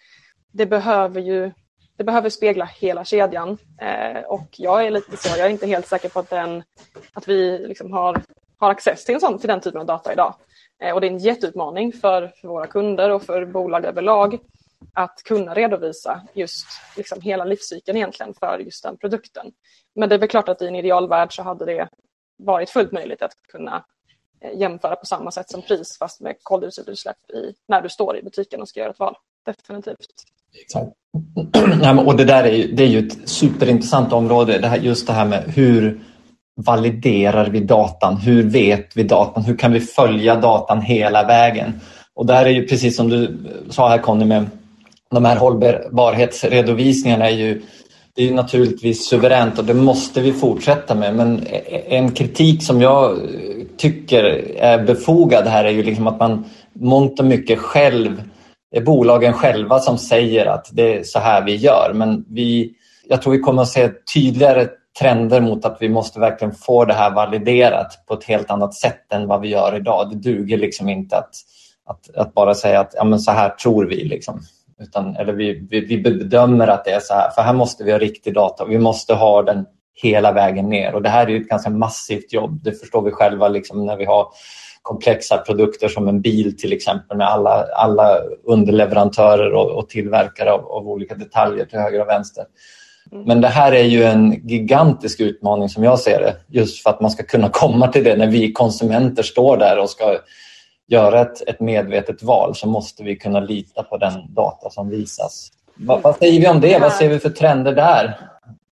det 0.53 0.67
behöver 0.67 1.21
ju 1.21 1.53
det 1.97 2.05
behöver 2.05 2.31
spegla 2.31 2.65
hela 2.65 3.05
kedjan. 3.05 3.59
Eh, 3.81 4.23
och 4.23 4.49
jag 4.51 4.87
är 4.87 4.91
lite 4.91 5.17
så, 5.17 5.39
jag 5.39 5.47
är 5.47 5.51
inte 5.51 5.67
helt 5.67 5.87
säker 5.87 6.09
på 6.09 6.21
att, 6.21 6.31
den, 6.31 6.63
att 7.13 7.29
vi 7.29 7.59
liksom 7.59 7.93
har, 7.93 8.23
har 8.59 8.71
access 8.71 9.05
till, 9.05 9.15
en 9.15 9.21
sån, 9.21 9.39
till 9.39 9.49
den 9.49 9.61
typen 9.61 9.81
av 9.81 9.87
data 9.87 10.13
idag. 10.13 10.35
Eh, 10.83 10.95
och 10.95 11.01
det 11.01 11.07
är 11.07 11.11
en 11.11 11.19
jätteutmaning 11.19 11.93
för, 11.93 12.33
för 12.41 12.49
våra 12.49 12.67
kunder 12.67 13.11
och 13.11 13.23
för 13.23 13.45
bolag 13.45 13.85
överlag 13.85 14.39
att 14.93 15.23
kunna 15.25 15.55
redovisa 15.55 16.23
just 16.35 16.67
liksom 16.97 17.21
hela 17.21 17.45
livscykeln 17.45 17.97
egentligen 17.97 18.35
för 18.35 18.59
just 18.59 18.83
den 18.83 18.97
produkten. 18.97 19.47
Men 19.95 20.09
det 20.09 20.15
är 20.15 20.19
väl 20.19 20.29
klart 20.29 20.49
att 20.49 20.63
i 20.63 20.67
en 20.67 20.75
idealvärld 20.75 21.37
så 21.37 21.43
hade 21.43 21.65
det 21.65 21.89
varit 22.37 22.71
fullt 22.71 22.93
möjligt 22.93 23.23
att 23.23 23.33
kunna 23.49 23.85
eh, 24.41 24.59
jämföra 24.59 24.97
på 24.97 25.07
samma 25.07 25.31
sätt 25.31 25.51
som 25.51 25.63
pris 25.63 25.99
fast 25.99 26.21
med 26.21 26.37
koldioxidutsläpp 26.43 27.31
i, 27.31 27.55
när 27.69 27.83
du 27.83 27.89
står 27.89 28.17
i 28.17 28.23
butiken 28.23 28.61
och 28.61 28.69
ska 28.69 28.81
göra 28.81 28.91
ett 28.91 28.99
val. 28.99 29.17
Definitivt. 29.47 30.25
Exakt. 30.63 30.91
och 32.07 32.17
det 32.17 32.25
där 32.25 32.45
är 32.45 32.53
ju, 32.53 32.73
det 32.73 32.83
är 32.83 32.89
ju 32.89 33.07
ett 33.07 33.29
superintressant 33.29 34.13
område, 34.13 34.59
det 34.59 34.69
här, 34.69 34.79
just 34.79 35.07
det 35.07 35.13
här 35.13 35.25
med 35.25 35.43
hur 35.43 36.01
validerar 36.57 37.49
vi 37.51 37.61
datan? 37.61 38.17
Hur 38.17 38.43
vet 38.43 38.97
vi 38.97 39.03
datan? 39.03 39.45
Hur 39.45 39.57
kan 39.57 39.73
vi 39.73 39.81
följa 39.81 40.37
datan 40.37 40.83
hela 40.83 41.27
vägen? 41.27 41.81
Och 42.15 42.27
där 42.27 42.45
är 42.45 42.51
ju 42.51 42.67
precis 42.67 42.97
som 42.97 43.09
du 43.09 43.39
sa 43.71 43.89
här 43.89 43.99
Conny 43.99 44.25
med 44.25 44.47
de 45.11 45.25
här 45.25 45.37
hållbarhetsredovisningarna 45.37 47.31
är 47.31 47.35
ju, 47.35 47.63
det 48.15 48.23
är 48.23 48.27
ju 48.27 48.35
naturligtvis 48.35 49.09
suveränt 49.09 49.59
och 49.59 49.65
det 49.65 49.75
måste 49.75 50.21
vi 50.21 50.33
fortsätta 50.33 50.95
med. 50.95 51.15
Men 51.15 51.47
en 51.89 52.11
kritik 52.11 52.63
som 52.63 52.83
jag 52.83 53.19
tycker 53.77 54.25
är 54.57 54.85
befogad 54.85 55.47
här 55.47 55.65
är 55.65 55.71
ju 55.71 55.83
liksom 55.83 56.07
att 56.07 56.19
man 56.19 56.45
mångt 56.73 57.21
och 57.21 57.27
mycket 57.27 57.59
själv, 57.59 58.23
det 58.71 58.79
är 58.79 58.83
bolagen 58.83 59.33
själva 59.33 59.79
som 59.79 59.99
säger 59.99 60.47
att 60.47 60.69
det 60.73 60.99
är 60.99 61.03
så 61.03 61.19
här 61.19 61.45
vi 61.45 61.57
gör. 61.57 61.93
Men 61.95 62.25
vi, 62.29 62.73
jag 63.09 63.23
tror 63.23 63.33
vi 63.33 63.39
kommer 63.39 63.63
att 63.63 63.69
se 63.69 63.89
tydligare 64.15 64.69
trender 65.01 65.41
mot 65.41 65.65
att 65.65 65.77
vi 65.81 65.89
måste 65.89 66.21
verkligen 66.21 66.55
få 66.55 66.85
det 66.85 66.95
här 66.95 67.11
validerat 67.11 68.07
på 68.07 68.15
ett 68.15 68.25
helt 68.25 68.51
annat 68.51 68.75
sätt 68.75 69.13
än 69.13 69.27
vad 69.27 69.41
vi 69.41 69.49
gör 69.49 69.77
idag. 69.77 70.11
Det 70.11 70.17
duger 70.17 70.59
liksom 70.59 70.89
inte 70.89 71.17
att, 71.17 71.31
att, 71.87 72.17
att 72.17 72.35
bara 72.35 72.55
säga 72.55 72.81
att 72.81 72.95
ja, 72.97 73.05
men 73.05 73.19
så 73.19 73.31
här 73.31 73.49
tror 73.49 73.85
vi. 73.85 74.05
Liksom. 74.05 74.41
Utan, 74.81 75.17
eller 75.17 75.33
vi, 75.33 75.67
vi, 75.71 75.81
vi, 75.81 75.99
bedömer 75.99 76.69
att 76.69 76.85
det 76.85 76.91
är 76.91 77.01
så 77.01 77.15
här, 77.15 77.31
för 77.31 77.43
här 77.43 77.53
måste 77.53 77.85
vi 77.85 77.93
ha 77.93 77.99
riktig 77.99 78.35
data. 78.35 78.65
Vi 78.65 78.79
måste 78.79 79.15
ha 79.15 79.43
den 79.43 79.67
hela 80.03 80.33
vägen 80.33 80.69
ner 80.69 80.95
och 80.95 81.03
det 81.03 81.09
här 81.09 81.31
är 81.31 81.41
ett 81.41 81.49
ganska 81.49 81.71
massivt 81.71 82.33
jobb. 82.33 82.61
Det 82.65 82.73
förstår 82.73 83.03
vi 83.03 83.11
själva 83.11 83.49
liksom, 83.49 83.87
när 83.87 83.97
vi 83.97 84.05
har 84.05 84.27
komplexa 84.83 85.39
produkter 85.39 85.89
som 85.89 86.09
en 86.09 86.21
bil 86.21 86.57
till 86.57 86.73
exempel 86.73 87.17
med 87.17 87.27
alla, 87.27 87.67
alla 87.77 88.19
underleverantörer 88.45 89.53
och, 89.53 89.71
och 89.71 89.89
tillverkare 89.89 90.53
av, 90.53 90.67
av, 90.67 90.89
olika 90.89 91.15
detaljer 91.15 91.65
till 91.65 91.79
höger 91.79 92.01
och 92.01 92.09
vänster. 92.09 92.45
Mm. 93.13 93.25
Men 93.25 93.41
det 93.41 93.49
här 93.49 93.73
är 93.73 93.85
ju 93.85 94.05
en 94.05 94.49
gigantisk 94.49 95.21
utmaning 95.21 95.69
som 95.69 95.85
jag 95.85 95.99
ser 95.99 96.21
det. 96.21 96.37
Just 96.49 96.83
för 96.83 96.91
att 96.91 97.01
man 97.01 97.11
ska 97.11 97.23
kunna 97.23 97.49
komma 97.49 97.89
till 97.89 98.05
det 98.05 98.17
när 98.17 98.27
vi 98.27 98.53
konsumenter 98.53 99.23
står 99.23 99.57
där 99.57 99.79
och 99.79 99.91
ska 99.91 100.19
göra 100.87 101.21
ett, 101.21 101.49
ett 101.49 101.61
medvetet 101.61 102.23
val 102.23 102.55
så 102.55 102.69
måste 102.69 103.03
vi 103.03 103.17
kunna 103.17 103.41
lita 103.41 103.83
på 103.83 103.97
den 103.97 104.35
data 104.35 104.71
som 104.71 104.89
visas. 104.89 105.51
Vad, 105.75 106.03
vad 106.03 106.17
säger 106.17 106.41
vi 106.41 106.49
om 106.49 106.61
det? 106.61 106.79
Vad 106.79 106.93
ser 106.93 107.09
vi 107.09 107.19
för 107.19 107.31
trender 107.31 107.73
där? 107.73 108.19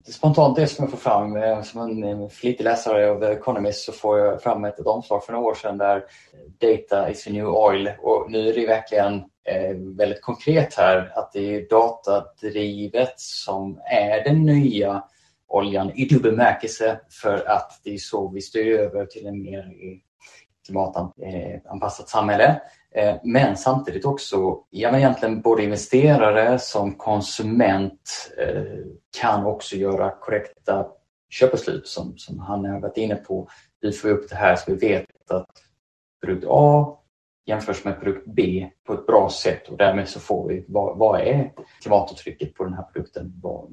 Spontant 0.08 0.56
det 0.56 0.68
som 0.68 0.84
jag 0.84 0.92
får 0.92 0.98
fram, 0.98 1.36
eh, 1.36 1.62
som 1.62 2.04
en 2.04 2.30
flitig 2.30 2.64
läsare 2.64 3.12
av 3.12 3.20
The 3.20 3.26
Economist 3.26 3.86
så 3.86 3.92
får 3.92 4.20
jag 4.20 4.42
fram 4.42 4.66
ett, 4.66 4.80
omslag 4.80 5.26
för 5.26 5.34
några 5.34 5.46
år 5.46 5.56
sedan 5.56 5.78
där 5.78 5.96
eh, 5.96 6.70
data 6.70 7.10
is 7.10 7.24
the 7.24 7.32
new 7.32 7.48
oil 7.48 7.90
och 8.02 8.32
nu 8.32 8.50
är 8.50 8.54
det 8.54 8.68
verkligen 8.68 9.24
Eh, 9.44 9.76
väldigt 9.98 10.22
konkret 10.22 10.74
här 10.74 11.12
att 11.16 11.32
det 11.32 11.56
är 11.56 11.70
datadrivet 11.70 13.20
som 13.20 13.82
är 13.92 14.24
den 14.24 14.46
nya 14.46 15.04
oljan 15.48 15.92
i 15.96 16.06
dubbel 16.06 16.32
bemärkelse 16.32 17.00
för 17.22 17.50
att 17.50 17.82
det 17.84 17.94
är 17.94 17.98
så 17.98 18.28
vi 18.28 18.42
styr 18.42 18.80
över 18.80 19.06
till 19.06 19.26
en 19.26 19.42
mer 19.42 19.60
eh, 19.60 19.98
klimatanpassat 20.66 22.10
samhälle. 22.10 22.62
Eh, 22.96 23.16
men 23.24 23.58
samtidigt 23.58 24.06
också, 24.06 24.60
ja, 24.70 24.92
men 24.92 25.00
egentligen 25.00 25.42
både 25.42 25.64
investerare 25.64 26.60
som 26.60 26.96
konsument 26.96 28.32
kan 29.22 29.46
också 29.46 29.76
göra 29.76 30.12
korrekta 30.12 30.88
köpbeslut 31.30 31.88
som, 31.88 32.18
som 32.18 32.40
han 32.40 32.66
har 32.66 32.80
varit 32.80 32.98
inne 32.98 33.16
på. 33.16 33.48
Vi 33.82 33.92
får 33.92 34.10
upp 34.10 34.30
det 34.30 34.36
här 34.36 34.56
så 34.56 34.72
vi 34.72 34.88
vet 34.88 35.32
att 35.32 35.50
produkt 36.22 36.48
A 36.50 37.01
jämförs 37.46 37.86
med 37.86 38.02
produkt 38.02 38.28
B 38.28 38.70
på 38.88 38.94
ett 38.94 39.06
bra 39.06 39.30
sätt 39.30 39.68
och 39.68 39.78
därmed 39.78 40.10
så 40.10 40.20
får 40.20 40.48
vi 40.48 40.66
vad, 40.68 40.98
vad 40.98 41.22
är 41.22 41.52
klimatavtrycket 41.82 42.54
på 42.54 42.64
den 42.64 42.74
här 42.74 42.84
produkten 42.84 43.42
på, 43.42 43.70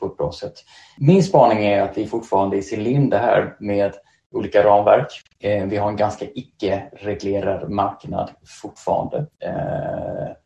på 0.00 0.06
ett 0.06 0.16
bra 0.16 0.32
sätt. 0.32 0.54
Min 0.98 1.22
spaning 1.22 1.64
är 1.64 1.82
att 1.82 1.98
vi 1.98 2.06
fortfarande 2.06 2.56
är 2.56 2.58
i 2.58 2.62
sin 2.62 2.82
linda 2.84 3.18
här 3.18 3.56
med 3.60 3.92
olika 4.30 4.64
ramverk. 4.64 5.08
Eh, 5.40 5.66
vi 5.66 5.76
har 5.76 5.88
en 5.88 5.96
ganska 5.96 6.24
icke-reglerad 6.34 7.70
marknad 7.70 8.30
fortfarande. 8.62 9.26
Eh, 9.38 10.36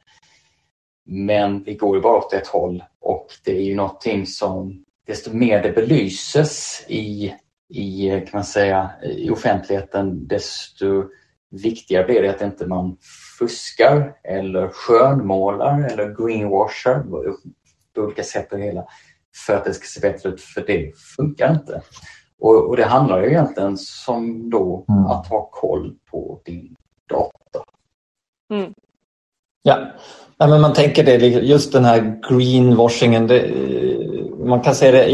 men 1.06 1.62
vi 1.62 1.74
går 1.74 1.96
ju 1.96 2.02
bara 2.02 2.18
åt 2.18 2.32
ett 2.32 2.46
håll 2.46 2.84
och 3.00 3.26
det 3.44 3.56
är 3.56 3.62
ju 3.62 3.74
någonting 3.74 4.26
som 4.26 4.84
desto 5.06 5.32
mer 5.32 5.62
det 5.62 5.72
belyses 5.72 6.84
i, 6.88 7.34
i, 7.68 8.10
kan 8.10 8.30
man 8.32 8.44
säga, 8.44 8.90
i 9.02 9.30
offentligheten 9.30 10.26
desto 10.26 11.04
viktigare 11.50 12.04
blir 12.04 12.22
det 12.22 12.30
att 12.30 12.42
inte 12.42 12.66
man 12.66 12.96
fuskar 13.38 14.16
eller 14.24 14.68
skönmålar 14.68 15.88
eller 15.92 16.14
greenwashar 16.14 17.02
på 17.94 18.00
olika 18.00 18.22
sätt 18.22 18.52
och 18.52 18.58
hela 18.58 18.84
för 19.46 19.56
att 19.56 19.64
det 19.64 19.74
ska 19.74 19.86
se 19.86 20.00
bättre 20.00 20.28
ut, 20.28 20.40
för 20.40 20.64
det 20.66 20.92
funkar 21.16 21.52
inte. 21.52 21.82
Och, 22.38 22.68
och 22.68 22.76
det 22.76 22.84
handlar 22.84 23.22
ju 23.22 23.28
egentligen 23.28 23.76
som 23.78 24.50
då 24.50 24.84
mm. 24.88 25.06
att 25.06 25.26
ha 25.26 25.50
koll 25.52 25.96
på 26.10 26.40
din 26.44 26.76
data. 27.08 27.64
Mm. 28.50 28.74
Ja, 29.66 29.78
ja 30.38 30.46
men 30.46 30.60
man 30.60 30.72
tänker 30.72 31.04
det, 31.04 31.16
just 31.26 31.72
den 31.72 31.84
här 31.84 32.20
greenwashingen. 32.28 33.26
Det, 33.26 33.50
man 34.44 34.60
kan 34.60 34.74
se 34.74 34.90
det, 34.90 35.10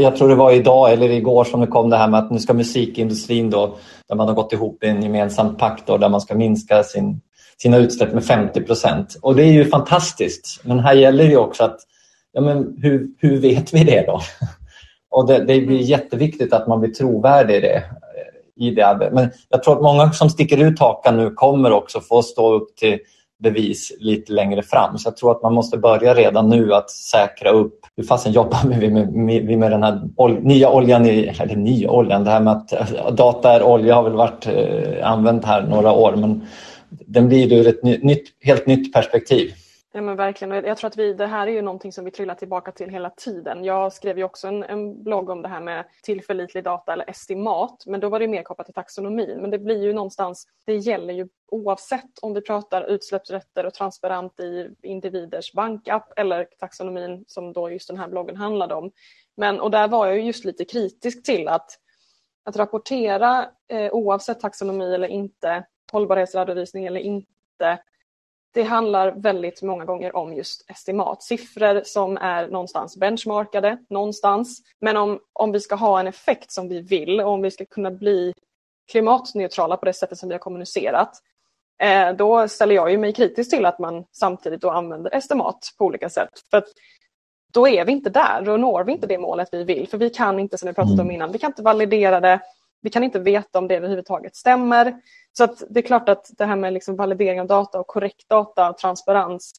jag 0.00 0.16
tror 0.16 0.28
det 0.28 0.34
var 0.34 0.52
idag 0.52 0.92
eller 0.92 1.10
igår 1.10 1.44
som 1.44 1.60
det 1.60 1.66
kom 1.66 1.90
det 1.90 1.96
här 1.96 2.08
med 2.08 2.20
att 2.20 2.30
nu 2.30 2.38
ska 2.38 2.54
musikindustrin 2.54 3.50
då, 3.50 3.76
där 4.08 4.16
man 4.16 4.28
har 4.28 4.34
gått 4.34 4.52
ihop 4.52 4.84
i 4.84 4.86
en 4.86 5.02
gemensam 5.02 5.56
pakt 5.56 5.86
då, 5.86 5.96
där 5.96 6.08
man 6.08 6.20
ska 6.20 6.34
minska 6.34 6.82
sin, 6.82 7.20
sina 7.58 7.76
utsläpp 7.76 8.12
med 8.12 8.24
50 8.24 8.60
procent. 8.60 9.16
Och 9.22 9.36
det 9.36 9.42
är 9.42 9.52
ju 9.52 9.64
fantastiskt. 9.64 10.60
Men 10.64 10.78
här 10.78 10.94
gäller 10.94 11.28
det 11.28 11.36
också 11.36 11.64
att, 11.64 11.78
ja 12.32 12.40
men 12.40 12.76
hur, 12.82 13.06
hur 13.18 13.40
vet 13.40 13.74
vi 13.74 13.84
det 13.84 14.04
då? 14.06 14.20
Och 15.10 15.26
det, 15.26 15.38
det 15.38 15.44
blir 15.44 15.62
mm. 15.62 15.82
jätteviktigt 15.82 16.52
att 16.52 16.66
man 16.66 16.80
blir 16.80 16.90
trovärdig 16.90 17.56
i 17.56 17.60
det. 17.60 17.82
I 18.56 18.70
det. 18.70 19.10
Men 19.12 19.30
jag 19.48 19.62
tror 19.62 19.76
att 19.76 19.82
många 19.82 20.12
som 20.12 20.30
sticker 20.30 20.58
ut 20.58 20.78
hakan 20.78 21.16
nu 21.16 21.30
kommer 21.30 21.72
också 21.72 22.00
få 22.00 22.22
stå 22.22 22.52
upp 22.52 22.76
till 22.76 22.98
bevis 23.44 23.92
lite 23.98 24.32
längre 24.32 24.62
fram. 24.62 24.98
Så 24.98 25.08
jag 25.08 25.16
tror 25.16 25.30
att 25.30 25.42
man 25.42 25.54
måste 25.54 25.78
börja 25.78 26.14
redan 26.14 26.48
nu 26.48 26.74
att 26.74 26.90
säkra 26.90 27.50
upp 27.50 27.80
hur 27.96 28.04
fasen 28.04 28.32
jobbar 28.32 28.58
vi 28.78 28.90
med, 28.90 29.12
med, 29.12 29.58
med 29.58 29.70
den 29.70 29.82
här 29.82 30.00
ol 30.16 30.42
nya 30.42 30.70
oljan, 30.70 31.06
i, 31.06 31.32
eller 31.38 31.56
nya 31.56 31.90
oljan, 31.90 32.24
det 32.24 32.30
här 32.30 32.40
med 32.40 32.52
att 32.52 32.72
eh, 32.72 33.12
data 33.12 33.52
är 33.52 33.62
olja 33.62 33.94
har 33.94 34.02
väl 34.02 34.12
varit 34.12 34.46
eh, 34.46 35.10
använt 35.10 35.44
här 35.44 35.62
några 35.62 35.92
år 35.92 36.16
men 36.16 36.46
den 36.88 37.28
blir 37.28 37.52
ur 37.52 37.66
ett 37.66 37.82
nytt, 37.82 38.24
helt 38.40 38.66
nytt 38.66 38.92
perspektiv. 38.92 39.50
Ja, 39.96 40.00
men 40.00 40.16
verkligen. 40.16 40.64
Jag 40.64 40.76
tror 40.76 40.88
att 40.88 40.96
vi, 40.96 41.12
det 41.12 41.26
här 41.26 41.46
är 41.46 41.50
ju 41.50 41.62
någonting 41.62 41.92
som 41.92 42.04
vi 42.04 42.10
trillar 42.10 42.34
tillbaka 42.34 42.72
till 42.72 42.90
hela 42.90 43.10
tiden. 43.10 43.64
Jag 43.64 43.92
skrev 43.92 44.18
ju 44.18 44.24
också 44.24 44.48
en, 44.48 44.62
en 44.62 45.02
blogg 45.02 45.30
om 45.30 45.42
det 45.42 45.48
här 45.48 45.60
med 45.60 45.84
tillförlitlig 46.02 46.64
data 46.64 46.92
eller 46.92 47.10
estimat, 47.10 47.86
men 47.86 48.00
då 48.00 48.08
var 48.08 48.20
det 48.20 48.28
mer 48.28 48.42
kopplat 48.42 48.66
till 48.66 48.74
taxonomi. 48.74 49.36
Men 49.40 49.50
det 49.50 49.58
blir 49.58 49.82
ju 49.82 49.92
någonstans, 49.92 50.46
det 50.66 50.76
gäller 50.76 51.14
ju 51.14 51.28
oavsett 51.46 52.18
om 52.22 52.34
vi 52.34 52.40
pratar 52.40 52.84
utsläppsrätter 52.84 53.66
och 53.66 53.74
transparent 53.74 54.40
i 54.40 54.70
individers 54.82 55.52
bankapp 55.52 56.12
eller 56.16 56.48
taxonomin 56.58 57.24
som 57.28 57.52
då 57.52 57.70
just 57.70 57.88
den 57.88 57.98
här 57.98 58.08
bloggen 58.08 58.36
handlade 58.36 58.74
om. 58.74 58.90
Men, 59.36 59.60
och 59.60 59.70
där 59.70 59.88
var 59.88 60.06
jag 60.06 60.20
just 60.20 60.44
lite 60.44 60.64
kritisk 60.64 61.24
till 61.24 61.48
att, 61.48 61.70
att 62.44 62.56
rapportera 62.56 63.46
eh, 63.68 63.92
oavsett 63.92 64.40
taxonomi 64.40 64.94
eller 64.94 65.08
inte, 65.08 65.64
hållbarhetsredovisning 65.92 66.86
eller 66.86 67.00
inte, 67.00 67.78
det 68.54 68.62
handlar 68.62 69.12
väldigt 69.12 69.62
många 69.62 69.84
gånger 69.84 70.16
om 70.16 70.34
just 70.34 70.70
estimat, 70.70 71.22
siffror 71.22 71.82
som 71.84 72.16
är 72.16 72.48
någonstans 72.48 72.96
benchmarkade 72.96 73.78
någonstans. 73.90 74.62
Men 74.80 74.96
om, 74.96 75.20
om 75.32 75.52
vi 75.52 75.60
ska 75.60 75.74
ha 75.74 76.00
en 76.00 76.06
effekt 76.06 76.52
som 76.52 76.68
vi 76.68 76.80
vill 76.80 77.20
och 77.20 77.28
om 77.28 77.42
vi 77.42 77.50
ska 77.50 77.64
kunna 77.64 77.90
bli 77.90 78.32
klimatneutrala 78.92 79.76
på 79.76 79.84
det 79.84 79.92
sättet 79.92 80.18
som 80.18 80.28
vi 80.28 80.34
har 80.34 80.38
kommunicerat, 80.38 81.10
eh, 81.82 82.12
då 82.12 82.48
ställer 82.48 82.74
jag 82.74 82.90
ju 82.90 82.98
mig 82.98 83.12
kritisk 83.12 83.50
till 83.50 83.66
att 83.66 83.78
man 83.78 84.04
samtidigt 84.12 84.60
då 84.60 84.70
använder 84.70 85.14
estimat 85.14 85.74
på 85.78 85.84
olika 85.84 86.08
sätt. 86.08 86.30
För 86.50 86.56
att 86.56 86.68
då 87.52 87.68
är 87.68 87.84
vi 87.84 87.92
inte 87.92 88.10
där, 88.10 88.42
då 88.44 88.56
når 88.56 88.84
vi 88.84 88.92
inte 88.92 89.06
det 89.06 89.18
målet 89.18 89.48
vi 89.52 89.64
vill. 89.64 89.88
För 89.88 89.98
vi 89.98 90.10
kan 90.10 90.38
inte, 90.40 90.58
som 90.58 90.66
vi 90.66 90.74
pratat 90.74 90.92
om 90.92 91.00
mm. 91.00 91.10
innan, 91.10 91.32
vi 91.32 91.38
kan 91.38 91.50
inte 91.50 91.62
validera 91.62 92.20
det, 92.20 92.40
vi 92.84 92.90
kan 92.90 93.04
inte 93.04 93.18
veta 93.18 93.58
om 93.58 93.68
det 93.68 93.76
överhuvudtaget 93.76 94.36
stämmer. 94.36 94.96
Så 95.32 95.44
att 95.44 95.62
det 95.70 95.80
är 95.80 95.82
klart 95.82 96.08
att 96.08 96.30
det 96.38 96.44
här 96.44 96.56
med 96.56 96.72
liksom 96.72 96.96
validering 96.96 97.40
av 97.40 97.46
data 97.46 97.80
och 97.80 97.86
korrekt 97.86 98.28
data 98.28 98.70
och 98.70 98.78
transparens, 98.78 99.52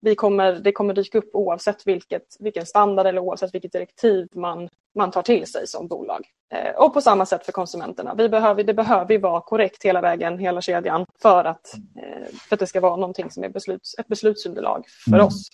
vi 0.00 0.14
kommer, 0.14 0.52
det 0.52 0.72
kommer 0.72 0.94
dyka 0.94 1.18
upp 1.18 1.30
oavsett 1.32 1.86
vilket, 1.86 2.36
vilken 2.38 2.66
standard 2.66 3.06
eller 3.06 3.20
oavsett 3.20 3.54
vilket 3.54 3.72
direktiv 3.72 4.28
man, 4.34 4.68
man 4.94 5.10
tar 5.10 5.22
till 5.22 5.46
sig 5.46 5.66
som 5.66 5.88
bolag. 5.88 6.26
Eh, 6.54 6.74
och 6.74 6.94
på 6.94 7.00
samma 7.00 7.26
sätt 7.26 7.44
för 7.44 7.52
konsumenterna. 7.52 8.14
Vi 8.14 8.28
behöver, 8.28 8.64
det 8.64 8.74
behöver 8.74 9.18
vara 9.18 9.40
korrekt 9.40 9.84
hela 9.84 10.00
vägen, 10.00 10.38
hela 10.38 10.60
kedjan, 10.60 11.06
för 11.22 11.44
att, 11.44 11.74
eh, 11.74 12.34
för 12.48 12.56
att 12.56 12.60
det 12.60 12.66
ska 12.66 12.80
vara 12.80 12.96
någonting 12.96 13.30
som 13.30 13.44
är 13.44 13.48
besluts, 13.48 13.98
ett 13.98 14.08
beslutsunderlag 14.08 14.84
för 15.04 15.14
mm. 15.14 15.26
oss. 15.26 15.48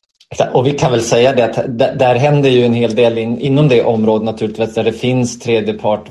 Och 0.52 0.66
vi 0.66 0.72
kan 0.72 0.90
väl 0.90 1.02
säga 1.02 1.32
det 1.32 1.44
att 1.44 1.78
där 1.98 2.14
händer 2.14 2.50
ju 2.50 2.64
en 2.64 2.72
hel 2.72 2.94
del 2.94 3.18
in, 3.18 3.40
inom 3.40 3.68
det 3.68 3.84
området 3.84 4.24
naturligtvis 4.24 4.74
där 4.74 4.84
det 4.84 4.92
finns 4.92 5.38
tredjepart 5.38 6.08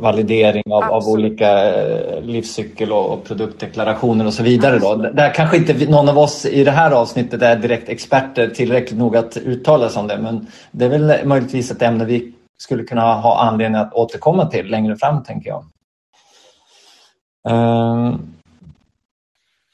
validering 0.00 0.62
av, 0.70 0.84
av 0.84 1.08
olika 1.08 1.74
eh, 1.74 2.22
livscykel 2.22 2.92
och, 2.92 3.24
produktdeklarationer 3.24 4.26
och 4.26 4.34
så 4.34 4.42
vidare. 4.42 4.78
Då. 4.78 4.94
Där 4.96 5.34
kanske 5.34 5.56
inte 5.56 5.90
någon 5.90 6.08
av 6.08 6.18
oss 6.18 6.46
i 6.46 6.64
det 6.64 6.70
här 6.70 6.90
avsnittet 6.90 7.42
är 7.42 7.56
direkt 7.56 7.88
experter 7.88 8.48
tillräckligt 8.48 8.98
nog 8.98 9.16
att 9.16 9.36
uttala 9.36 9.88
sig 9.88 10.00
om 10.00 10.08
det 10.08 10.18
men 10.18 10.46
det 10.70 10.84
är 10.84 10.88
väl 10.88 11.26
möjligtvis 11.26 11.70
ett 11.70 11.82
ämne 11.82 12.04
vi 12.04 12.32
skulle 12.58 12.84
kunna 12.84 13.14
ha 13.14 13.38
anledning 13.38 13.80
att 13.80 13.94
återkomma 13.94 14.46
till 14.46 14.66
längre 14.66 14.96
fram 14.96 15.22
tänker 15.22 15.50
jag. 15.50 15.64
Um, 17.48 18.34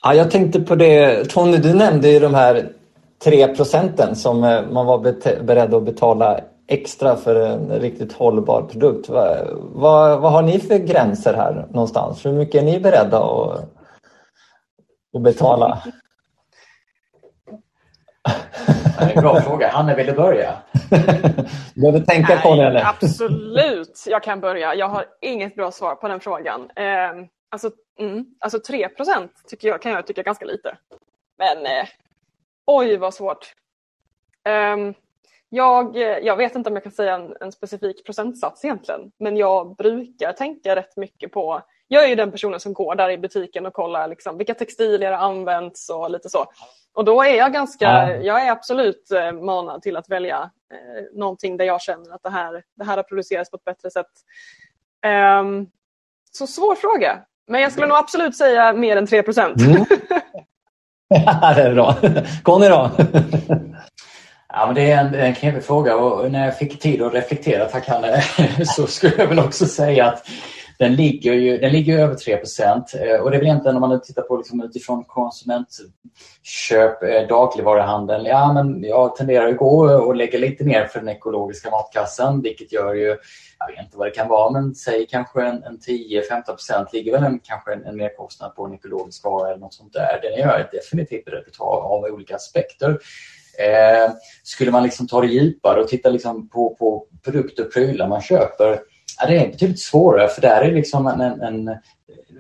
ja, 0.03 0.15
jag 0.15 0.31
tänkte 0.31 0.61
på 0.61 0.75
det, 0.75 1.25
Tony 1.25 1.57
du 1.57 1.75
nämnde 1.75 2.09
ju 2.09 2.19
de 2.19 2.35
här 2.35 2.69
3 3.25 3.49
procenten 3.49 4.17
som 4.17 4.45
eh, 4.45 4.63
man 4.71 4.87
var 4.87 4.99
beredd 5.43 5.75
att 5.75 5.83
betala 5.83 6.41
extra 6.67 7.17
för 7.17 7.41
en 7.41 7.81
riktigt 7.81 8.13
hållbar 8.13 8.63
produkt. 8.63 9.09
Vad, 9.09 9.49
vad, 9.53 10.21
vad, 10.21 10.33
har 10.33 10.43
ni 10.43 10.61
för 10.61 10.79
gränser 10.79 11.35
här 11.35 11.67
någonstans? 11.71 12.27
Hur 12.27 12.33
mycket 12.33 12.63
är 12.63 12.65
ni 12.65 12.81
beredda 12.81 13.19
att, 13.19 13.61
att 15.17 15.23
betala? 15.23 15.83
Det 18.99 19.05
är 19.05 19.17
en 19.17 19.23
bra 19.23 19.41
fråga. 19.41 19.69
Hanne, 19.69 19.95
vill 19.95 20.07
du 20.07 20.13
börja? 20.13 20.53
Du 21.75 21.81
behöver 21.81 22.01
tänka 22.01 22.37
på 22.37 22.55
det. 22.55 22.67
Eller? 22.67 22.85
Absolut, 22.85 24.05
jag 24.07 24.23
kan 24.23 24.41
börja. 24.41 24.75
Jag 24.75 24.89
har 24.89 25.05
inget 25.21 25.55
bra 25.55 25.71
svar 25.71 25.95
på 25.95 26.09
den 26.09 26.21
frågan. 26.21 26.61
Eh, 26.77 27.27
alltså, 27.51 27.71
mm, 28.01 28.25
alltså 28.41 28.59
3 28.59 28.89
tycker 29.49 29.69
jag, 29.69 29.83
kan 29.83 29.93
jag 29.93 30.07
tycka 30.07 30.23
ganska 30.23 30.45
lite. 30.45 30.77
Men 31.39 31.67
eh, 31.67 31.87
Oj, 32.67 32.97
vad 32.97 33.15
svårt. 33.15 33.55
Um, 34.75 34.95
jag, 35.49 35.97
jag 36.23 36.37
vet 36.37 36.55
inte 36.55 36.71
om 36.71 36.77
jag 36.77 36.83
kan 36.83 36.93
säga 36.93 37.15
en, 37.15 37.37
en, 37.41 37.53
specifik 37.53 38.07
procentsats 38.07 38.65
egentligen, 38.65 39.13
men 39.19 39.37
jag 39.37 39.77
brukar 39.77 40.33
tänka 40.33 40.77
rätt 40.77 40.97
mycket 40.97 41.33
på... 41.33 41.63
Jag 41.89 42.05
är 42.05 42.09
ju 42.09 42.15
den 42.15 42.31
personen 42.31 42.61
som 42.61 42.73
går 42.73 42.95
där 42.95 43.11
i 43.11 43.19
butiken 43.19 43.67
och 43.67 43.73
kollar 43.73 44.09
liksom, 44.09 44.39
vilka 44.39 44.55
textilier 44.55 45.13
har 45.13 45.29
använts 45.29 45.91
och 45.91 46.11
lite 46.11 46.29
så. 46.29 46.47
Och 46.95 47.05
då 47.05 47.23
är 47.23 47.37
jag 47.37 47.53
ganska, 47.53 47.85
ja. 47.85 48.11
jag 48.11 48.47
är 48.47 48.51
absolut 48.53 49.11
eh, 49.11 49.33
manad 49.33 49.83
till 49.83 49.97
att 49.97 50.11
välja 50.11 50.51
eh, 50.73 51.19
någonting 51.19 51.57
där 51.57 51.65
jag 51.65 51.83
känner 51.83 52.15
att 52.15 52.23
det 52.23 52.31
här, 52.31 52.63
det 52.75 52.85
här 52.85 52.97
har 52.97 53.03
producerats 53.03 53.51
på 53.51 53.57
ett 53.57 53.65
bättre 53.65 53.91
sätt. 53.91 54.13
Um, 55.41 55.71
så 56.31 56.47
svår 56.47 56.75
fråga, 56.75 57.25
men 57.47 57.61
jag 57.61 57.73
skulle 57.73 57.87
nog 57.87 57.97
absolut 57.97 58.37
säga 58.37 58.73
mer 58.73 58.97
än 58.97 59.07
3 59.07 59.23
procent. 59.23 59.61
Mm. 59.61 59.85
det 61.55 61.63
är 61.63 61.75
bra. 61.75 61.97
Conny 62.43 62.69
då? 62.69 62.91
Ja, 64.57 64.67
men 64.67 64.75
det 64.75 64.91
är 64.91 65.01
en, 65.01 65.15
en 65.15 65.35
knepig 65.35 65.65
fråga 65.65 65.97
och 65.97 66.33
när 66.33 66.45
jag 66.45 66.59
fick 66.59 66.81
tid 66.81 67.03
att 67.03 67.15
reflektera, 67.15 67.65
tack 67.65 67.89
Hanne, 67.89 68.23
så 68.77 68.87
skulle 68.87 69.15
jag 69.19 69.27
väl 69.27 69.39
också 69.39 69.67
säga 69.67 70.07
att 70.07 70.27
den 70.79 70.95
ligger 70.95 71.33
ju 71.33 71.59
den 71.59 71.73
ligger 71.73 71.99
över 71.99 72.15
3 72.15 72.33
eh, 72.33 72.41
och 73.21 73.31
det 73.31 73.37
är 73.37 73.39
väl 73.39 73.47
egentligen 73.47 73.77
om 73.77 73.81
man 73.81 74.01
tittar 74.01 74.23
på 74.23 74.37
liksom 74.37 74.63
utifrån 74.63 75.05
konsumentköp, 75.05 77.03
eh, 77.03 77.29
dagligvaruhandeln. 77.29 78.25
Ja, 78.25 78.53
men 78.53 78.83
jag 78.83 79.17
tenderar 79.17 79.49
att 79.49 79.57
gå 79.57 79.91
och 79.91 80.17
lägga 80.17 80.39
lite 80.39 80.65
mer 80.65 80.87
för 80.87 81.01
den 81.01 81.09
ekologiska 81.09 81.71
matkassen, 81.71 82.43
vilket 82.43 82.73
gör 82.73 82.95
ju, 82.95 83.17
jag 83.59 83.67
vet 83.67 83.85
inte 83.85 83.97
vad 83.97 84.07
det 84.07 84.11
kan 84.11 84.29
vara, 84.29 84.51
men 84.51 84.75
säg 84.75 85.07
kanske 85.07 85.43
en, 85.43 85.63
en 85.63 85.79
10-15 85.79 86.87
ligger 86.93 87.13
väl 87.13 87.25
en, 87.25 87.41
kanske 87.43 87.73
en, 87.73 87.85
en 87.85 87.97
merkostnad 87.97 88.55
på 88.55 88.67
en 88.67 88.75
ekologisk 88.75 89.25
vara 89.25 89.49
eller 89.49 89.61
något 89.61 89.75
sånt 89.75 89.93
där. 89.93 90.21
Den 90.23 90.39
gör 90.39 90.69
definitivt 90.73 91.29
repertoar 91.29 91.81
av 91.81 92.05
olika 92.05 92.37
aspekter. 92.37 92.99
Eh, 93.59 94.13
skulle 94.43 94.71
man 94.71 94.83
liksom 94.83 95.07
ta 95.07 95.21
det 95.21 95.27
djupare 95.27 95.81
och 95.81 95.89
titta 95.89 96.11
liksom 96.11 96.49
på, 96.49 96.75
på 96.75 97.07
produkter 97.25 97.65
och 97.65 97.73
prylar 97.73 98.09
man 98.09 98.21
köper 98.21 98.81
Ja, 99.19 99.27
det 99.27 99.37
är 99.37 99.49
betydligt 99.49 99.81
svårare 99.81 100.29
för 100.29 100.43
där 100.43 100.61
är 100.61 100.73
liksom 100.73 101.07
en, 101.07 101.21
en, 101.21 101.41
en 101.41 101.77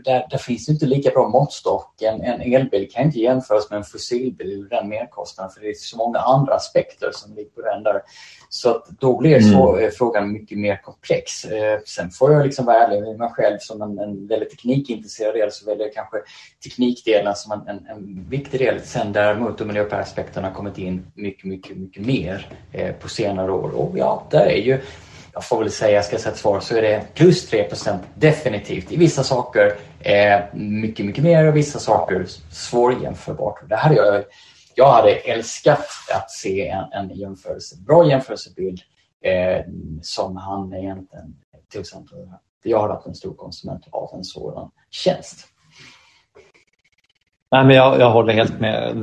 där, 0.05 0.27
där, 0.31 0.39
finns 0.39 0.67
det 0.67 0.73
inte 0.73 0.87
lika 0.87 1.11
bra 1.11 1.29
måttstock. 1.29 2.03
En, 2.03 2.23
en 2.23 2.41
elbil 2.55 2.91
kan 2.93 3.05
inte 3.05 3.19
jämföras 3.19 3.71
med 3.71 3.77
en 3.77 3.85
fossilbil, 3.85 4.69
den 4.69 4.89
merkostnaden, 4.89 5.53
för 5.53 5.61
det 5.61 5.69
är 5.69 5.75
så 5.75 5.97
många 5.97 6.19
andra 6.19 6.55
aspekter 6.55 7.11
som 7.13 7.35
ligger 7.35 7.51
på 7.51 7.61
den 7.61 7.83
där. 7.83 8.03
Så 8.49 8.71
att 8.71 8.89
då 9.01 9.19
blir 9.19 9.41
så, 9.41 9.77
mm. 9.77 9.91
frågan 9.91 10.33
mycket 10.33 10.59
mer 10.59 10.83
komplex. 10.83 11.45
Eh, 11.45 11.81
sen 11.87 12.11
får 12.11 12.33
jag 12.33 12.45
liksom 12.45 12.67
vara 12.67 12.77
ärlig 12.77 13.03
med 13.03 13.19
mig 13.19 13.31
själv 13.31 13.59
som 13.61 13.83
en, 13.83 13.99
en 13.99 14.27
väldigt 14.27 14.51
teknikintresserad 14.51 15.35
del 15.35 15.53
så 15.53 15.67
väljer 15.67 15.87
jag 15.87 15.95
kanske 15.95 16.17
teknikdelen 16.65 17.35
som 17.35 17.53
en, 17.53 17.69
en, 17.69 17.87
en 17.87 18.27
viktig 18.29 18.61
del. 18.61 18.81
Sen 18.81 19.13
däremot 19.13 19.59
de 19.59 19.65
miljöaspekterna 19.65 20.49
har 20.49 20.55
kommit 20.55 20.79
in 20.79 21.07
mycket, 21.15 21.45
mycket, 21.45 21.77
mycket 21.77 22.07
mer 22.07 22.49
eh, 22.73 22.95
på 22.95 23.09
senare 23.09 23.53
år. 23.53 23.71
Och 23.77 23.99
ja, 23.99 24.27
där 24.31 24.47
är 24.47 24.63
ju 24.63 24.81
jag 25.35 25.45
får 25.45 25.59
väl 25.59 25.71
säga, 25.71 26.03
ska 26.03 26.15
jag 26.15 26.21
säga 26.21 26.33
ett 26.33 26.39
svar, 26.39 26.61
så 26.61 26.77
är 26.77 26.83
det 26.83 27.07
plus 27.15 27.53
3% 27.53 27.99
definitivt. 28.15 28.93
I 28.93 28.97
vissa 28.97 29.23
saker 29.23 29.77
eh, 30.01 30.41
mycket, 30.55 31.07
mycket 31.07 31.25
mer 31.25 31.47
och 31.47 31.57
vissa 31.57 31.79
saker 31.79 32.27
svårjämförbart. 32.51 33.69
Det 33.69 33.77
hade 33.77 33.95
jag, 33.95 34.25
jag 34.75 34.93
hade 34.93 35.11
älskat 35.11 35.87
att 36.15 36.31
se 36.31 36.69
en, 36.69 36.93
en 36.93 37.11
jämförelse, 37.11 37.77
bra 37.77 38.09
jämförelsebild 38.09 38.81
eh, 39.25 39.65
som 40.03 40.37
han 40.37 40.75
egentligen, 40.75 41.37
till 41.73 41.81
exempel, 41.81 42.19
jag 42.63 42.79
har 42.79 42.89
varit 42.89 43.07
en 43.07 43.15
stor 43.15 43.35
konsument 43.35 43.85
av 43.91 44.11
en 44.15 44.25
sådan 44.25 44.71
tjänst. 44.91 45.47
Nej, 47.51 47.65
men 47.65 47.77
jag, 47.77 48.01
jag 48.01 48.11
håller 48.11 48.33
helt 48.33 48.61
med. 48.61 48.97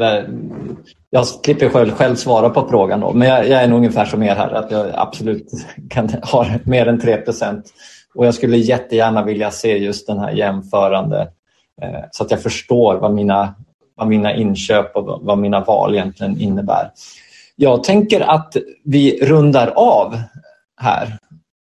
Jag 1.13 1.27
slipper 1.27 1.69
själv, 1.69 1.91
själv 1.91 2.15
svara 2.15 2.49
på 2.49 2.67
frågan 2.69 2.99
då, 2.99 3.13
men 3.13 3.27
jag, 3.27 3.47
jag, 3.47 3.63
är 3.63 3.67
nog 3.67 3.77
ungefär 3.77 4.05
som 4.05 4.23
er 4.23 4.35
här, 4.35 4.51
att 4.51 4.71
jag 4.71 4.87
absolut 4.93 5.47
kan 5.89 6.09
ha 6.09 6.45
mer 6.63 6.87
än 6.87 7.01
3% 7.01 7.63
Och 8.15 8.25
jag 8.25 8.33
skulle 8.33 8.57
jättegärna 8.57 9.23
vilja 9.23 9.51
se 9.51 9.77
just 9.77 10.07
den 10.07 10.19
här 10.19 10.31
jämförande 10.31 11.21
eh, 11.81 11.99
så 12.11 12.23
att 12.23 12.31
jag 12.31 12.41
förstår 12.41 12.95
vad 12.95 13.13
mina, 13.13 13.55
vad 13.95 14.07
mina 14.07 14.35
inköp 14.35 14.95
och 14.95 15.19
vad 15.21 15.37
mina 15.37 15.63
val 15.63 15.93
egentligen 15.93 16.41
innebär. 16.41 16.91
Jag 17.55 17.83
tänker 17.83 18.21
att 18.21 18.57
vi 18.83 19.25
rundar 19.25 19.67
av 19.67 20.15
här 20.81 21.17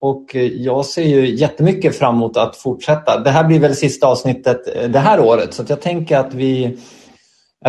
och 0.01 0.35
eh, 0.35 0.41
jag 0.41 0.85
ser 0.85 1.03
ju 1.03 1.35
jättemycket 1.35 1.97
fram 1.97 2.15
emot 2.15 2.37
att 2.37 2.55
fortsätta. 2.55 3.19
Det 3.19 3.29
här 3.29 3.43
blir 3.43 3.59
väl 3.59 3.75
sista 3.75 4.07
avsnittet 4.07 4.75
eh, 4.75 4.89
det 4.89 4.99
här 4.99 5.19
året 5.19 5.53
så 5.53 5.63
jag 5.67 5.81
tänker 5.81 6.17
att 6.17 6.33
vi 6.33 6.77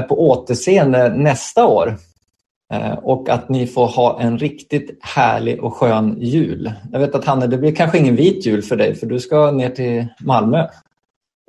på 0.09 0.29
återseende 0.29 1.09
nästa 1.09 1.67
år. 1.67 1.97
Eh, 2.73 2.93
och 2.93 3.29
att 3.29 3.49
ni 3.49 3.67
får 3.67 3.87
ha 3.87 4.21
en 4.21 4.39
riktigt 4.39 4.99
härlig 5.05 5.65
och 5.65 5.75
skön 5.75 6.17
jul. 6.21 6.73
Jag 6.93 7.01
vet 7.01 7.15
att 7.15 7.25
Hanne, 7.25 7.47
det 7.47 7.59
blir 7.59 7.75
kanske 7.75 7.99
ingen 7.99 8.17
vit 8.17 8.47
jul 8.47 8.63
för 8.63 8.77
dig 8.77 8.95
för 8.95 9.07
du 9.07 9.21
ska 9.21 9.51
ner 9.51 9.71
till 9.71 10.07
Malmö. 10.21 10.69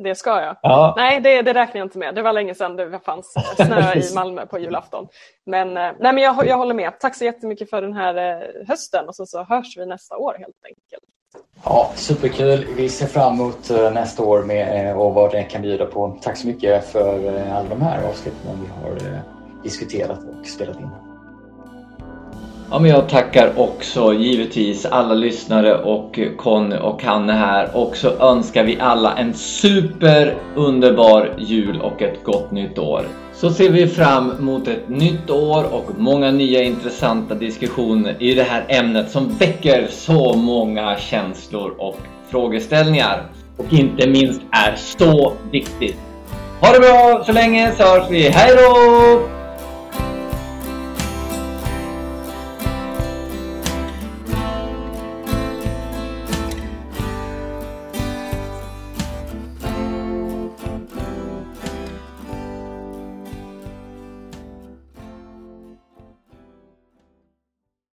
Det 0.03 0.15
ska 0.15 0.41
jag. 0.41 0.57
Ja. 0.61 0.93
Nej, 0.97 1.21
det, 1.21 1.41
det 1.41 1.53
räknar 1.53 1.79
jag 1.79 1.85
inte 1.85 1.97
med. 1.97 2.15
Det 2.15 2.21
var 2.21 2.33
länge 2.33 2.55
sedan 2.55 2.75
det 2.75 2.99
fanns 2.99 3.33
snö 3.55 3.93
i 3.93 4.15
Malmö 4.15 4.45
på 4.45 4.59
julafton. 4.59 5.07
Men, 5.45 5.73
nej, 5.73 5.93
men 5.99 6.17
jag, 6.17 6.47
jag 6.47 6.57
håller 6.57 6.73
med. 6.73 6.99
Tack 6.99 7.15
så 7.15 7.25
jättemycket 7.25 7.69
för 7.69 7.81
den 7.81 7.93
här 7.93 8.43
hösten 8.67 9.07
och 9.07 9.15
så, 9.15 9.25
så 9.25 9.43
hörs 9.43 9.77
vi 9.77 9.85
nästa 9.85 10.17
år 10.17 10.35
helt 10.39 10.65
enkelt. 10.65 11.03
Ja, 11.63 11.91
superkul. 11.95 12.65
Vi 12.77 12.89
ser 12.89 13.07
fram 13.07 13.33
emot 13.33 13.69
eh, 13.69 13.91
nästa 13.91 14.23
år 14.23 14.43
med, 14.43 14.89
eh, 14.89 14.99
och 14.99 15.13
vad 15.13 15.31
det 15.31 15.43
kan 15.43 15.61
bjuda 15.61 15.85
på. 15.85 16.17
Tack 16.21 16.37
så 16.37 16.47
mycket 16.47 16.91
för 16.91 17.37
eh, 17.37 17.57
alla 17.57 17.69
de 17.69 17.81
här 17.81 18.03
avsnitten 18.03 18.41
vi 18.61 18.67
har 18.83 19.21
diskuterat 19.63 20.19
och 20.19 20.47
spelat 20.47 20.79
in. 20.79 20.89
Ja, 22.71 22.79
men 22.79 22.91
jag 22.91 23.09
tackar 23.09 23.59
också 23.59 24.13
givetvis 24.13 24.85
alla 24.85 25.13
lyssnare 25.13 25.83
och 25.83 26.19
Conny 26.37 26.77
och 26.77 27.03
Hanne 27.03 27.33
här 27.33 27.77
och 27.77 27.95
så 27.95 28.09
önskar 28.09 28.63
vi 28.63 28.79
alla 28.79 29.17
en 29.17 29.33
super 29.33 30.37
underbar 30.55 31.35
jul 31.37 31.81
och 31.81 32.01
ett 32.01 32.23
gott 32.23 32.51
nytt 32.51 32.79
år. 32.79 33.05
Så 33.41 33.49
ser 33.49 33.69
vi 33.69 33.87
fram 33.87 34.33
mot 34.39 34.67
ett 34.67 34.89
nytt 34.89 35.29
år 35.29 35.63
och 35.73 35.89
många 35.97 36.31
nya 36.31 36.63
intressanta 36.63 37.35
diskussioner 37.35 38.15
i 38.19 38.33
det 38.33 38.43
här 38.43 38.65
ämnet 38.67 39.11
som 39.11 39.29
väcker 39.29 39.87
så 39.91 40.33
många 40.33 40.97
känslor 40.97 41.75
och 41.77 41.97
frågeställningar. 42.31 43.23
Och 43.57 43.73
inte 43.73 44.09
minst 44.09 44.41
är 44.51 44.75
så 44.75 45.33
viktigt. 45.51 45.97
Ha 46.61 46.73
det 46.73 46.79
bra 46.79 47.23
så 47.25 47.31
länge 47.31 47.71
så 47.77 47.83
hörs 47.83 48.09
vi. 48.09 48.29
Hej 48.29 48.55
då! 48.55 49.38